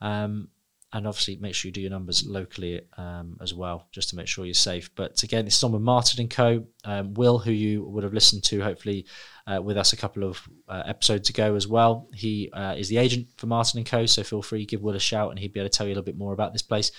um, 0.00 0.48
and 0.92 1.06
obviously 1.06 1.36
make 1.36 1.54
sure 1.54 1.68
you 1.68 1.72
do 1.72 1.80
your 1.80 1.90
numbers 1.90 2.26
locally 2.26 2.80
um, 2.96 3.36
as 3.40 3.54
well, 3.54 3.88
just 3.92 4.10
to 4.10 4.16
make 4.16 4.28
sure 4.28 4.44
you're 4.44 4.54
safe. 4.54 4.90
But 4.94 5.22
again, 5.22 5.46
it's 5.46 5.62
on 5.64 5.72
with 5.72 5.82
Martin 5.82 6.20
and 6.20 6.30
Co. 6.30 6.64
Um, 6.84 7.14
Will, 7.14 7.38
who 7.38 7.52
you 7.52 7.84
would 7.84 8.04
have 8.04 8.14
listened 8.14 8.44
to, 8.44 8.60
hopefully 8.60 9.06
uh, 9.46 9.60
with 9.60 9.76
us 9.76 9.92
a 9.92 9.96
couple 9.96 10.24
of 10.24 10.40
uh, 10.68 10.82
episodes 10.86 11.30
ago 11.30 11.54
as 11.54 11.66
well. 11.66 12.08
He 12.14 12.50
uh, 12.52 12.74
is 12.76 12.88
the 12.88 12.98
agent 12.98 13.28
for 13.36 13.46
Martin 13.46 13.78
and 13.78 13.86
Co. 13.86 14.06
So 14.06 14.22
feel 14.22 14.42
free 14.42 14.66
give 14.66 14.82
Will 14.82 14.94
a 14.94 15.00
shout, 15.00 15.30
and 15.30 15.38
he'd 15.38 15.52
be 15.52 15.60
able 15.60 15.68
to 15.68 15.76
tell 15.76 15.86
you 15.86 15.92
a 15.92 15.94
little 15.94 16.04
bit 16.04 16.18
more 16.18 16.32
about 16.32 16.52
this 16.52 16.62
place. 16.62 16.92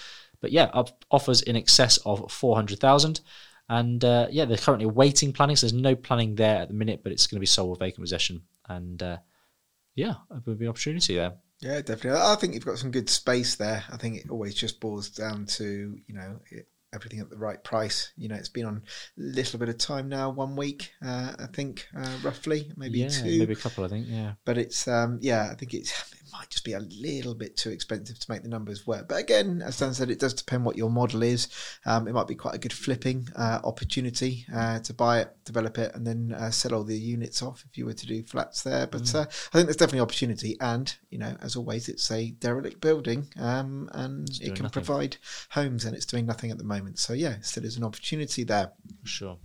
But 0.45 0.51
yeah, 0.51 0.69
offers 1.09 1.41
in 1.41 1.55
excess 1.55 1.97
of 2.05 2.31
400,000. 2.31 3.19
And 3.67 4.05
uh, 4.05 4.27
yeah, 4.29 4.45
they're 4.45 4.57
currently 4.57 4.85
waiting 4.85 5.33
planning. 5.33 5.55
So 5.55 5.65
there's 5.65 5.73
no 5.73 5.95
planning 5.95 6.35
there 6.35 6.57
at 6.57 6.67
the 6.67 6.75
minute, 6.75 7.01
but 7.01 7.11
it's 7.11 7.25
going 7.25 7.37
to 7.37 7.39
be 7.39 7.47
sold 7.47 7.71
with 7.71 7.79
vacant 7.79 8.03
possession. 8.03 8.43
And 8.69 9.01
uh, 9.01 9.17
yeah, 9.95 10.13
it 10.29 10.45
would 10.45 10.59
be 10.59 10.65
an 10.65 10.69
opportunity 10.69 11.15
there. 11.15 11.33
Yeah, 11.61 11.81
definitely. 11.81 12.21
I 12.21 12.35
think 12.35 12.53
you've 12.53 12.63
got 12.63 12.77
some 12.77 12.91
good 12.91 13.09
space 13.09 13.55
there. 13.55 13.83
I 13.91 13.97
think 13.97 14.17
it 14.17 14.29
always 14.29 14.53
just 14.53 14.79
boils 14.79 15.09
down 15.09 15.47
to, 15.47 15.97
you 16.05 16.13
know, 16.13 16.39
it, 16.51 16.67
everything 16.93 17.21
at 17.21 17.31
the 17.31 17.37
right 17.37 17.63
price. 17.63 18.13
You 18.15 18.27
know, 18.27 18.35
it's 18.35 18.47
been 18.47 18.67
on 18.67 18.83
a 19.17 19.19
little 19.19 19.57
bit 19.57 19.69
of 19.69 19.79
time 19.79 20.09
now, 20.09 20.29
one 20.29 20.55
week, 20.55 20.91
uh, 21.03 21.33
I 21.39 21.47
think, 21.47 21.87
uh, 21.97 22.17
roughly, 22.21 22.71
maybe 22.77 22.99
yeah, 22.99 23.07
two, 23.07 23.39
maybe 23.39 23.53
a 23.53 23.55
couple, 23.55 23.83
I 23.83 23.87
think, 23.87 24.05
yeah. 24.07 24.33
But 24.45 24.59
it's, 24.59 24.87
um, 24.87 25.17
yeah, 25.23 25.49
I 25.51 25.55
think 25.55 25.73
it's 25.73 26.13
might 26.45 26.51
just 26.51 26.63
be 26.63 26.73
a 26.73 26.79
little 26.79 27.33
bit 27.33 27.57
too 27.57 27.71
expensive 27.71 28.19
to 28.19 28.31
make 28.31 28.43
the 28.43 28.49
numbers 28.49 28.85
work. 28.85 29.07
But 29.07 29.19
again, 29.19 29.63
as 29.65 29.79
Dan 29.79 29.93
said, 29.93 30.09
it 30.09 30.19
does 30.19 30.33
depend 30.33 30.63
what 30.63 30.77
your 30.77 30.89
model 30.89 31.23
is. 31.23 31.47
Um, 31.85 32.07
it 32.07 32.13
might 32.13 32.27
be 32.27 32.35
quite 32.35 32.55
a 32.55 32.59
good 32.59 32.73
flipping 32.73 33.27
uh, 33.35 33.59
opportunity 33.63 34.45
uh, 34.53 34.79
to 34.79 34.93
buy 34.93 35.21
it, 35.21 35.35
develop 35.43 35.77
it, 35.77 35.93
and 35.95 36.05
then 36.05 36.35
uh, 36.37 36.51
sell 36.51 36.75
all 36.75 36.83
the 36.83 36.97
units 36.97 37.41
off 37.41 37.63
if 37.69 37.77
you 37.77 37.85
were 37.85 37.93
to 37.93 38.05
do 38.05 38.23
flats 38.23 38.63
there. 38.63 38.85
But 38.87 39.01
mm. 39.01 39.15
Uh, 39.15 39.21
I 39.21 39.57
think 39.57 39.65
there's 39.65 39.77
definitely 39.77 40.01
opportunity. 40.01 40.57
And, 40.61 40.93
you 41.09 41.17
know, 41.17 41.35
as 41.41 41.55
always, 41.55 41.89
it's 41.89 42.09
a 42.11 42.31
derelict 42.31 42.81
building 42.81 43.27
um, 43.39 43.89
and 43.93 44.29
it 44.41 44.55
can 44.55 44.63
nothing. 44.63 44.69
provide 44.69 45.17
homes 45.49 45.85
and 45.85 45.95
it's 45.95 46.05
doing 46.05 46.25
nothing 46.25 46.51
at 46.51 46.57
the 46.57 46.63
moment. 46.63 46.99
So, 46.99 47.13
yeah, 47.13 47.37
still 47.41 47.65
is 47.65 47.77
an 47.77 47.83
opportunity 47.83 48.43
there. 48.43 48.71
Sure. 49.03 49.37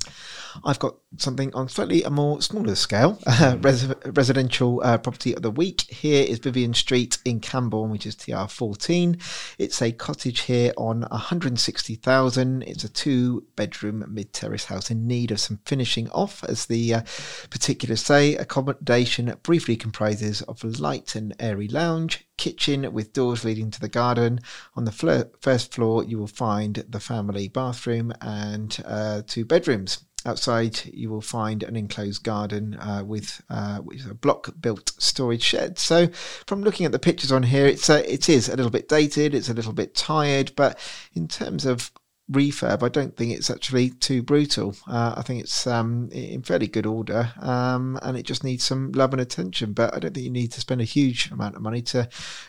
I've 0.65 0.79
got 0.79 0.97
something 1.17 1.55
on 1.55 1.69
slightly 1.69 2.03
a 2.03 2.11
more 2.11 2.43
smaller 2.43 2.75
scale 2.75 3.19
res- 3.61 3.95
residential 4.07 4.83
uh, 4.85 4.99
property 4.99 5.35
of 5.35 5.43
the 5.43 5.51
week. 5.51 5.83
Here 5.83 6.25
is 6.25 6.39
Vivian 6.39 6.75
Street 6.75 6.90
in 6.91 7.41
Camborne, 7.41 7.91
which 7.91 8.07
is 8.07 8.17
TR14. 8.17 9.21
It's 9.59 9.81
a 9.81 9.93
cottage 9.93 10.41
here 10.41 10.73
on 10.77 11.03
160,000. 11.03 12.63
It's 12.63 12.85
a 12.85 12.89
two 12.89 13.47
bedroom 13.57 14.05
mid 14.09 14.33
terrace 14.33 14.65
house 14.65 14.91
in 14.91 15.07
need 15.07 15.31
of 15.31 15.41
some 15.41 15.61
finishing 15.65 16.09
off, 16.11 16.43
as 16.45 16.67
the 16.67 16.95
uh, 16.95 17.03
particulars 17.51 18.03
say. 18.03 18.35
Accommodation 18.37 19.35
briefly 19.43 19.77
comprises 19.77 20.43
of 20.43 20.65
a 20.65 20.69
light 20.69 21.15
and 21.15 21.35
airy 21.39 21.69
lounge, 21.69 22.27
kitchen 22.37 22.93
with 22.93 23.13
doors 23.13 23.45
leading 23.45 23.71
to 23.71 23.81
the 23.81 23.89
garden. 23.89 24.41
On 24.75 24.85
the 24.85 24.93
fl- 24.93 25.31
first 25.41 25.73
floor, 25.73 26.03
you 26.03 26.19
will 26.19 26.27
find 26.27 26.85
the 26.89 27.01
family 27.01 27.49
bathroom 27.49 28.13
and 28.21 28.83
uh, 28.85 29.23
two 29.27 29.45
bedrooms. 29.45 30.05
Outside, 30.27 30.81
you 30.93 31.09
will 31.09 31.23
find 31.23 31.63
an 31.63 31.77
enclosed 31.77 32.23
garden 32.23 32.75
uh, 32.75 33.03
with 33.07 33.41
uh, 33.49 33.81
a 34.09 34.15
block-built 34.15 34.93
storage 34.99 35.43
shed. 35.43 35.79
So, 35.79 36.09
from 36.47 36.63
looking 36.63 36.85
at 36.85 36.93
the 36.93 36.99
pictures 36.99 37.33
on 37.33 37.45
here, 37.45 37.67
it's 37.67 37.89
uh, 37.89 38.03
it 38.07 38.29
is 38.29 38.49
a 38.49 38.57
little 38.57 38.71
bit 38.71 38.89
dated. 38.89 39.35
It's 39.35 39.49
a 39.49 39.55
little 39.55 39.73
bit 39.73 39.95
tired, 39.95 40.53
but 40.57 40.79
in 41.15 41.27
terms 41.27 41.65
of 41.65 41.91
refurb, 42.31 42.83
I 42.83 42.89
don't 42.89 43.17
think 43.17 43.33
it's 43.33 43.51
actually 43.51 43.91
too 43.91 44.23
brutal. 44.23 44.77
Uh, 44.87 45.15
I 45.17 45.23
think 45.23 45.43
it's 45.43 45.67
um, 45.67 46.09
in 46.13 46.43
fairly 46.43 46.69
good 46.69 46.87
order, 46.87 47.33
um, 47.41 47.99
and 48.03 48.17
it 48.17 48.25
just 48.25 48.45
needs 48.45 48.65
some 48.65 48.93
love 48.93 49.13
and 49.13 49.21
attention. 49.21 49.73
But 49.73 49.95
I 49.95 49.99
don't 49.99 50.15
think 50.15 50.25
you 50.25 50.31
need 50.31 50.53
to 50.53 50.61
spend 50.61 50.81
a 50.81 50.85
huge 50.85 51.31
amount 51.31 51.57
of 51.57 51.63
money 51.63 51.83
to 51.83 52.09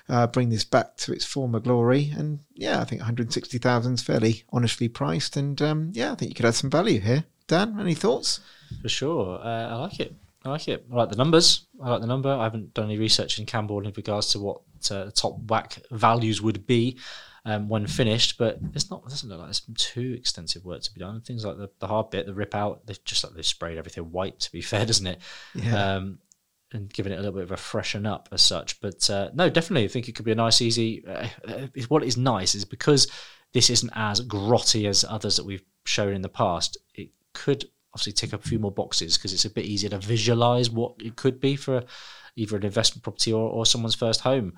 uh, 0.10 0.28
bring 0.28 0.50
this 0.50 0.64
back 0.64 0.98
to 0.98 1.14
its 1.14 1.26
former 1.26 1.60
glory. 1.60 2.12
And 2.16 2.40
yeah, 2.54 2.82
I 2.82 2.84
think 2.84 3.02
160,000 3.02 3.94
is 3.94 4.02
fairly 4.02 4.44
honestly 4.52 4.88
priced, 4.88 5.38
and 5.38 5.62
um, 5.62 5.92
yeah, 5.94 6.12
I 6.12 6.16
think 6.16 6.30
you 6.30 6.36
could 6.36 6.46
add 6.46 6.56
some 6.56 6.70
value 6.70 7.00
here. 7.00 7.26
Dan, 7.48 7.80
any 7.80 7.94
thoughts? 7.94 8.40
For 8.82 8.90
sure. 8.90 9.40
Uh, 9.40 9.68
I 9.70 9.76
like 9.76 10.00
it. 10.00 10.16
I 10.44 10.50
like 10.50 10.68
it. 10.68 10.86
I 10.92 10.96
like 10.96 11.10
the 11.10 11.16
numbers. 11.16 11.68
I 11.82 11.90
like 11.90 12.02
the 12.02 12.08
number. 12.08 12.30
I 12.30 12.44
haven't 12.44 12.74
done 12.74 12.86
any 12.86 12.98
research 12.98 13.40
in 13.40 13.46
Camborne 13.46 13.86
in 13.86 13.94
regards 13.96 14.32
to 14.32 14.40
what 14.40 14.62
uh, 14.90 15.06
the 15.06 15.12
top 15.12 15.40
WACC 15.42 15.90
values 15.92 16.42
would 16.42 16.66
be 16.66 16.98
um, 17.46 17.70
when 17.70 17.88
finished, 17.88 18.38
but 18.38 18.60
it's 18.74 18.90
not. 18.90 19.04
It 19.06 19.10
doesn't 19.10 19.30
look 19.30 19.40
like 19.40 19.48
there's 19.48 19.66
too 19.76 20.16
extensive 20.18 20.66
work 20.66 20.82
to 20.82 20.94
be 20.94 21.00
done. 21.00 21.22
Things 21.22 21.46
like 21.46 21.58
the, 21.58 21.70
the 21.80 21.88
hard 21.88 22.10
bit, 22.10 22.26
the 22.26 22.34
rip 22.34 22.56
out, 22.56 22.86
they've 22.86 23.04
just 23.04 23.24
like 23.24 23.34
they've 23.34 23.46
sprayed 23.46 23.78
everything 23.78 24.12
white. 24.12 24.40
To 24.40 24.52
be 24.52 24.62
fair, 24.62 24.86
doesn't 24.86 25.08
it? 25.08 25.20
Yeah. 25.56 25.96
Um, 25.96 26.20
and 26.74 26.92
giving 26.92 27.12
it 27.12 27.16
a 27.16 27.20
little 27.20 27.34
bit 27.34 27.44
of 27.44 27.52
a 27.52 27.58
freshen 27.58 28.06
up 28.06 28.30
as 28.32 28.42
such. 28.42 28.80
But 28.80 29.10
uh, 29.10 29.30
no, 29.34 29.50
definitely, 29.50 29.84
I 29.84 29.90
think 29.90 30.08
it 30.08 30.16
could 30.16 30.26
be 30.26 30.32
a 30.32 30.36
nice, 30.36 30.62
easy. 30.62 31.06
Uh, 31.06 31.28
uh 31.48 31.68
what 31.90 32.04
is 32.04 32.16
nice 32.16 32.56
is 32.56 32.64
because 32.64 33.08
this 33.54 33.70
isn't 33.70 33.92
as 33.94 34.22
grotty 34.22 34.88
as 34.88 35.04
others 35.04 35.36
that 35.36 35.46
we've 35.46 35.66
shown 35.84 36.14
in 36.14 36.22
the 36.22 36.30
past. 36.30 36.78
It 36.96 37.10
could 37.42 37.66
obviously 37.94 38.14
tick 38.14 38.34
up 38.34 38.44
a 38.46 38.48
few 38.48 38.60
more 38.60 38.72
boxes 38.72 39.18
because 39.18 39.34
it's 39.34 39.46
a 39.46 39.50
bit 39.50 39.66
easier 39.66 39.90
to 39.90 39.98
visualize 39.98 40.70
what 40.70 40.94
it 41.00 41.16
could 41.16 41.40
be 41.40 41.56
for 41.56 41.84
either 42.36 42.56
an 42.56 42.64
investment 42.64 43.04
property 43.04 43.34
or, 43.34 43.50
or 43.50 43.66
someone's 43.66 43.96
first 43.96 44.22
home 44.22 44.54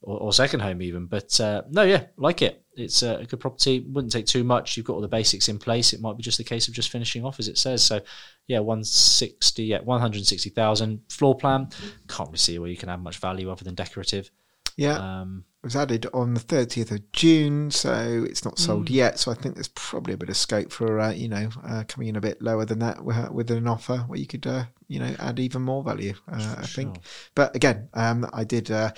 or, 0.00 0.18
or 0.18 0.32
second 0.32 0.60
home 0.60 0.80
even. 0.80 1.06
But 1.06 1.38
uh, 1.40 1.62
no, 1.70 1.82
yeah, 1.82 2.06
like 2.16 2.42
it. 2.42 2.64
It's 2.74 3.02
a 3.02 3.26
good 3.28 3.40
property. 3.40 3.80
Wouldn't 3.80 4.12
take 4.12 4.24
too 4.24 4.44
much. 4.44 4.76
You've 4.76 4.86
got 4.86 4.94
all 4.94 5.02
the 5.02 5.08
basics 5.08 5.48
in 5.48 5.58
place. 5.58 5.92
It 5.92 6.00
might 6.00 6.16
be 6.16 6.22
just 6.22 6.40
a 6.40 6.44
case 6.44 6.68
of 6.68 6.74
just 6.74 6.88
finishing 6.90 7.24
off 7.24 7.38
as 7.38 7.48
it 7.48 7.58
says. 7.58 7.82
So 7.82 8.00
yeah, 8.46 8.60
160, 8.60 9.64
yeah, 9.64 9.80
160,000 9.80 11.00
floor 11.10 11.36
plan. 11.36 11.68
Can't 12.08 12.28
really 12.28 12.38
see 12.38 12.58
where 12.58 12.70
you 12.70 12.78
can 12.78 12.88
add 12.88 13.02
much 13.02 13.18
value 13.18 13.50
other 13.50 13.64
than 13.64 13.74
decorative. 13.74 14.30
Yeah. 14.76 15.20
Um, 15.20 15.44
it 15.62 15.66
was 15.66 15.76
added 15.76 16.06
on 16.12 16.34
the 16.34 16.40
30th 16.40 16.90
of 16.90 17.12
June, 17.12 17.70
so 17.70 18.26
it's 18.28 18.44
not 18.44 18.58
sold 18.58 18.86
mm. 18.86 18.94
yet. 18.94 19.20
So 19.20 19.30
I 19.30 19.34
think 19.34 19.54
there's 19.54 19.68
probably 19.68 20.12
a 20.12 20.16
bit 20.16 20.28
of 20.28 20.36
scope 20.36 20.72
for, 20.72 20.98
uh, 20.98 21.12
you 21.12 21.28
know, 21.28 21.50
uh, 21.64 21.84
coming 21.86 22.08
in 22.08 22.16
a 22.16 22.20
bit 22.20 22.42
lower 22.42 22.64
than 22.64 22.80
that 22.80 23.04
with, 23.04 23.48
an 23.48 23.68
offer 23.68 23.98
where 23.98 24.18
you 24.18 24.26
could, 24.26 24.44
uh, 24.44 24.64
you 24.88 24.98
know, 24.98 25.14
add 25.20 25.38
even 25.38 25.62
more 25.62 25.84
value, 25.84 26.14
uh, 26.26 26.56
I 26.58 26.66
think. 26.66 26.98
But 27.36 27.54
again, 27.54 27.90
um, 27.94 28.28
I 28.32 28.42
did 28.42 28.72
uh, 28.72 28.90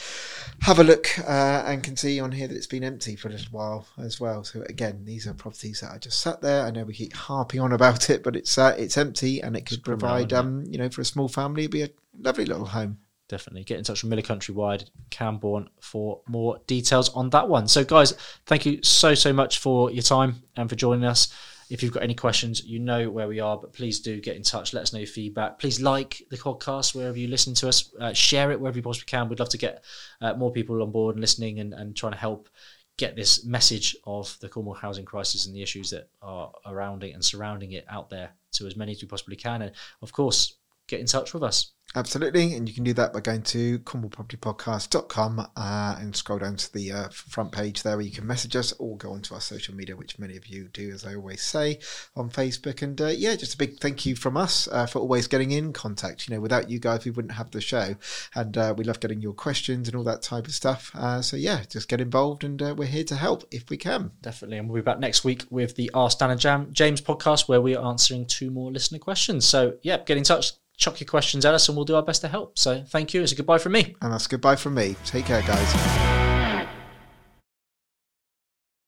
have 0.63 0.79
a 0.79 0.85
look 0.85 1.07
uh, 1.19 1.65
and 1.67 1.83
can 1.83 1.99
see 1.99 2.19
on 2.19 2.33
here 2.33 2.49
that 2.49 2.57
it's 2.57 2.67
been 2.67 2.83
empty 2.83 3.15
for 3.15 3.29
a 3.29 3.33
little 3.33 3.53
while 3.53 3.87
as 3.99 4.19
well. 4.19 4.43
So 4.43 4.63
again, 4.63 5.05
these 5.05 5.27
are 5.27 5.35
properties 5.35 5.81
that 5.81 5.93
I 5.93 5.99
just 5.99 6.21
sat 6.21 6.41
there. 6.41 6.65
I 6.65 6.71
know 6.71 6.85
we 6.85 6.95
keep 6.95 7.13
harping 7.13 7.61
on 7.61 7.73
about 7.73 8.09
it, 8.09 8.23
but 8.23 8.37
it's 8.37 8.57
it's 8.57 8.97
empty 8.97 9.43
and 9.43 9.55
it 9.55 9.67
could 9.67 9.85
provide, 9.85 10.33
um, 10.33 10.65
you 10.67 10.79
know, 10.79 10.89
for 10.89 11.03
a 11.03 11.05
small 11.05 11.29
family, 11.29 11.65
it'd 11.65 11.73
be 11.73 11.83
a 11.83 11.91
lovely 12.19 12.47
little 12.47 12.65
home. 12.65 13.01
Definitely 13.29 13.65
get 13.65 13.79
in 13.79 13.85
touch 13.85 14.03
with 14.03 14.11
Miller 14.11 14.23
Countrywide 14.23 14.89
Camborne 15.11 15.69
for 15.81 16.21
more 16.29 16.61
details 16.67 17.09
on 17.11 17.31
that 17.31 17.49
one. 17.49 17.69
So, 17.69 17.85
guys, 17.85 18.13
thank 18.47 18.67
you 18.67 18.83
so 18.83 19.15
so 19.15 19.33
much 19.33 19.59
for 19.59 19.91
your 19.91 20.03
time 20.03 20.43
and 20.57 20.69
for 20.69 20.77
joining 20.77 21.05
us. 21.05 21.33
If 21.71 21.83
you've 21.83 21.93
got 21.93 22.03
any 22.03 22.15
questions, 22.15 22.63
you 22.65 22.79
know 22.79 23.11
where 23.11 23.27
we 23.27 23.41
are, 23.41 23.57
but 23.57 23.73
please 23.73 24.01
do 24.01 24.21
get 24.21 24.37
in 24.37 24.43
touch. 24.43 24.75
Let 24.75 24.83
us 24.83 24.93
know 24.93 24.99
your 24.99 25.07
feedback. 25.07 25.59
Please 25.59 25.81
like 25.81 26.23
the 26.31 26.37
podcast 26.37 26.95
wherever 26.95 27.19
you 27.19 27.27
listen 27.27 27.55
to 27.55 27.69
us. 27.69 27.91
Uh, 27.99 28.13
share 28.13 28.53
it 28.53 28.61
wherever 28.61 28.77
you 28.77 28.83
possibly 28.83 29.07
can. 29.07 29.29
We'd 29.29 29.39
love 29.39 29.49
to 29.49 29.59
get 29.59 29.83
uh, 30.21 30.35
more 30.35 30.53
people 30.53 30.83
on 30.83 30.93
board 30.93 31.15
and 31.15 31.23
listening 31.23 31.61
and, 31.61 31.73
and 31.73 31.97
trying 31.97 32.13
to 32.13 32.19
help 32.19 32.51
get 32.97 33.17
this 33.17 33.45
message 33.45 33.97
of 34.05 34.37
the 34.41 34.49
Cornwall 34.49 34.75
housing 34.75 35.05
crisis 35.05 35.47
and 35.47 35.57
the 35.57 35.63
issues 35.63 35.91
that 35.91 36.09
are 36.23 36.53
around 36.67 37.03
it 37.03 37.13
and 37.13 37.25
surrounding 37.25 37.73
it 37.73 37.85
out 37.89 38.11
there 38.11 38.31
to 38.53 38.67
as 38.67 38.77
many 38.77 38.93
as 38.93 39.03
we 39.03 39.09
possibly 39.09 39.37
can. 39.37 39.63
And 39.63 39.73
of 40.03 40.13
course, 40.13 40.57
get 40.87 41.01
in 41.01 41.07
touch 41.07 41.35
with 41.35 41.43
us. 41.43 41.73
Absolutely. 41.97 42.55
And 42.55 42.69
you 42.69 42.75
can 42.75 42.83
do 42.83 42.93
that 42.95 43.13
by 43.13 43.21
going 43.21 43.43
to 43.43 43.79
cornwallpropertypodcast.com 43.81 45.47
uh, 45.57 45.97
and 46.01 46.17
scroll 46.17 46.41
down 46.41 46.57
to 46.57 46.73
the 46.73 46.91
uh, 46.91 47.09
front 47.11 47.53
page 47.53 47.85
there 47.85 47.97
where 47.97 48.05
you 48.05 48.11
can 48.11 48.27
message 48.27 48.57
us 48.57 48.73
or 48.81 48.97
go 48.97 49.13
onto 49.13 49.33
our 49.33 49.41
social 49.41 49.75
media, 49.77 49.95
which 49.95 50.19
many 50.19 50.37
of 50.37 50.49
you 50.49 50.69
do, 50.69 50.91
as 50.91 51.05
I 51.05 51.15
always 51.15 51.41
say, 51.43 51.79
on 52.17 52.31
Facebook. 52.31 52.83
And 52.83 53.01
uh, 53.01 53.07
yeah, 53.07 53.37
just 53.37 53.55
a 53.55 53.59
big 53.59 53.79
thank 53.79 54.05
you 54.07 54.17
from 54.17 54.37
us 54.37 54.67
uh, 54.73 54.87
for 54.87 54.99
always 54.99 55.29
getting 55.29 55.53
in 55.53 55.73
contact. 55.73 56.27
You 56.27 56.35
know, 56.35 56.41
without 56.41 56.69
you 56.69 56.81
guys, 56.81 57.05
we 57.05 57.13
wouldn't 57.13 57.35
have 57.35 57.53
the 57.53 57.61
show. 57.61 57.95
And 58.35 58.59
uh, 58.59 58.75
we 58.77 58.83
love 58.83 58.99
getting 58.99 59.21
your 59.21 59.35
questions 59.35 59.87
and 59.87 59.97
all 59.97 60.05
that 60.05 60.23
type 60.23 60.49
of 60.49 60.55
stuff. 60.55 60.91
Uh, 60.95 61.23
so 61.23 61.37
yeah, 61.37 61.63
just 61.69 61.89
get 61.89 62.01
involved 62.01 62.43
and 62.43 62.61
we're 62.77 62.87
here 62.87 63.05
to 63.05 63.15
help 63.17 63.45
if 63.53 63.71
we 63.71 63.77
can. 63.77 64.11
Definitely. 64.21 64.59
And 64.59 64.69
we'll 64.69 64.83
be 64.83 64.85
back 64.85 64.99
next 64.99 65.23
week 65.23 65.45
with 65.49 65.77
the 65.77 65.93
Ask 65.95 66.19
Dan 66.19 66.33
and 66.33 66.41
Jam 66.41 66.69
James 66.73 67.01
podcast 67.01 67.49
where 67.49 67.61
we 67.61 67.77
are 67.77 67.87
answering 67.87 68.27
two 68.27 68.51
more 68.51 68.73
listener 68.73 68.99
questions. 68.99 69.47
So 69.47 69.75
yeah, 69.83 69.99
get 69.99 70.17
in 70.17 70.25
touch 70.25 70.55
chuck 70.77 71.01
your 71.01 71.07
questions 71.07 71.45
at 71.45 71.55
us 71.55 71.69
and 71.75 71.77
we'll 71.77 71.85
do 71.85 71.97
our 71.97 72.03
best 72.03 72.21
to 72.21 72.29
help. 72.29 72.57
So 72.57 72.83
thank 72.87 73.13
you. 73.13 73.23
It's 73.23 73.33
a 73.33 73.35
goodbye 73.35 73.59
from 73.59 73.73
me. 73.73 73.97
And 74.01 74.13
that's 74.13 74.29
goodbye 74.29 74.57
from 74.57 74.75
me. 74.75 74.95
Take 75.05 75.27
care, 75.27 75.43
guys. 75.43 76.14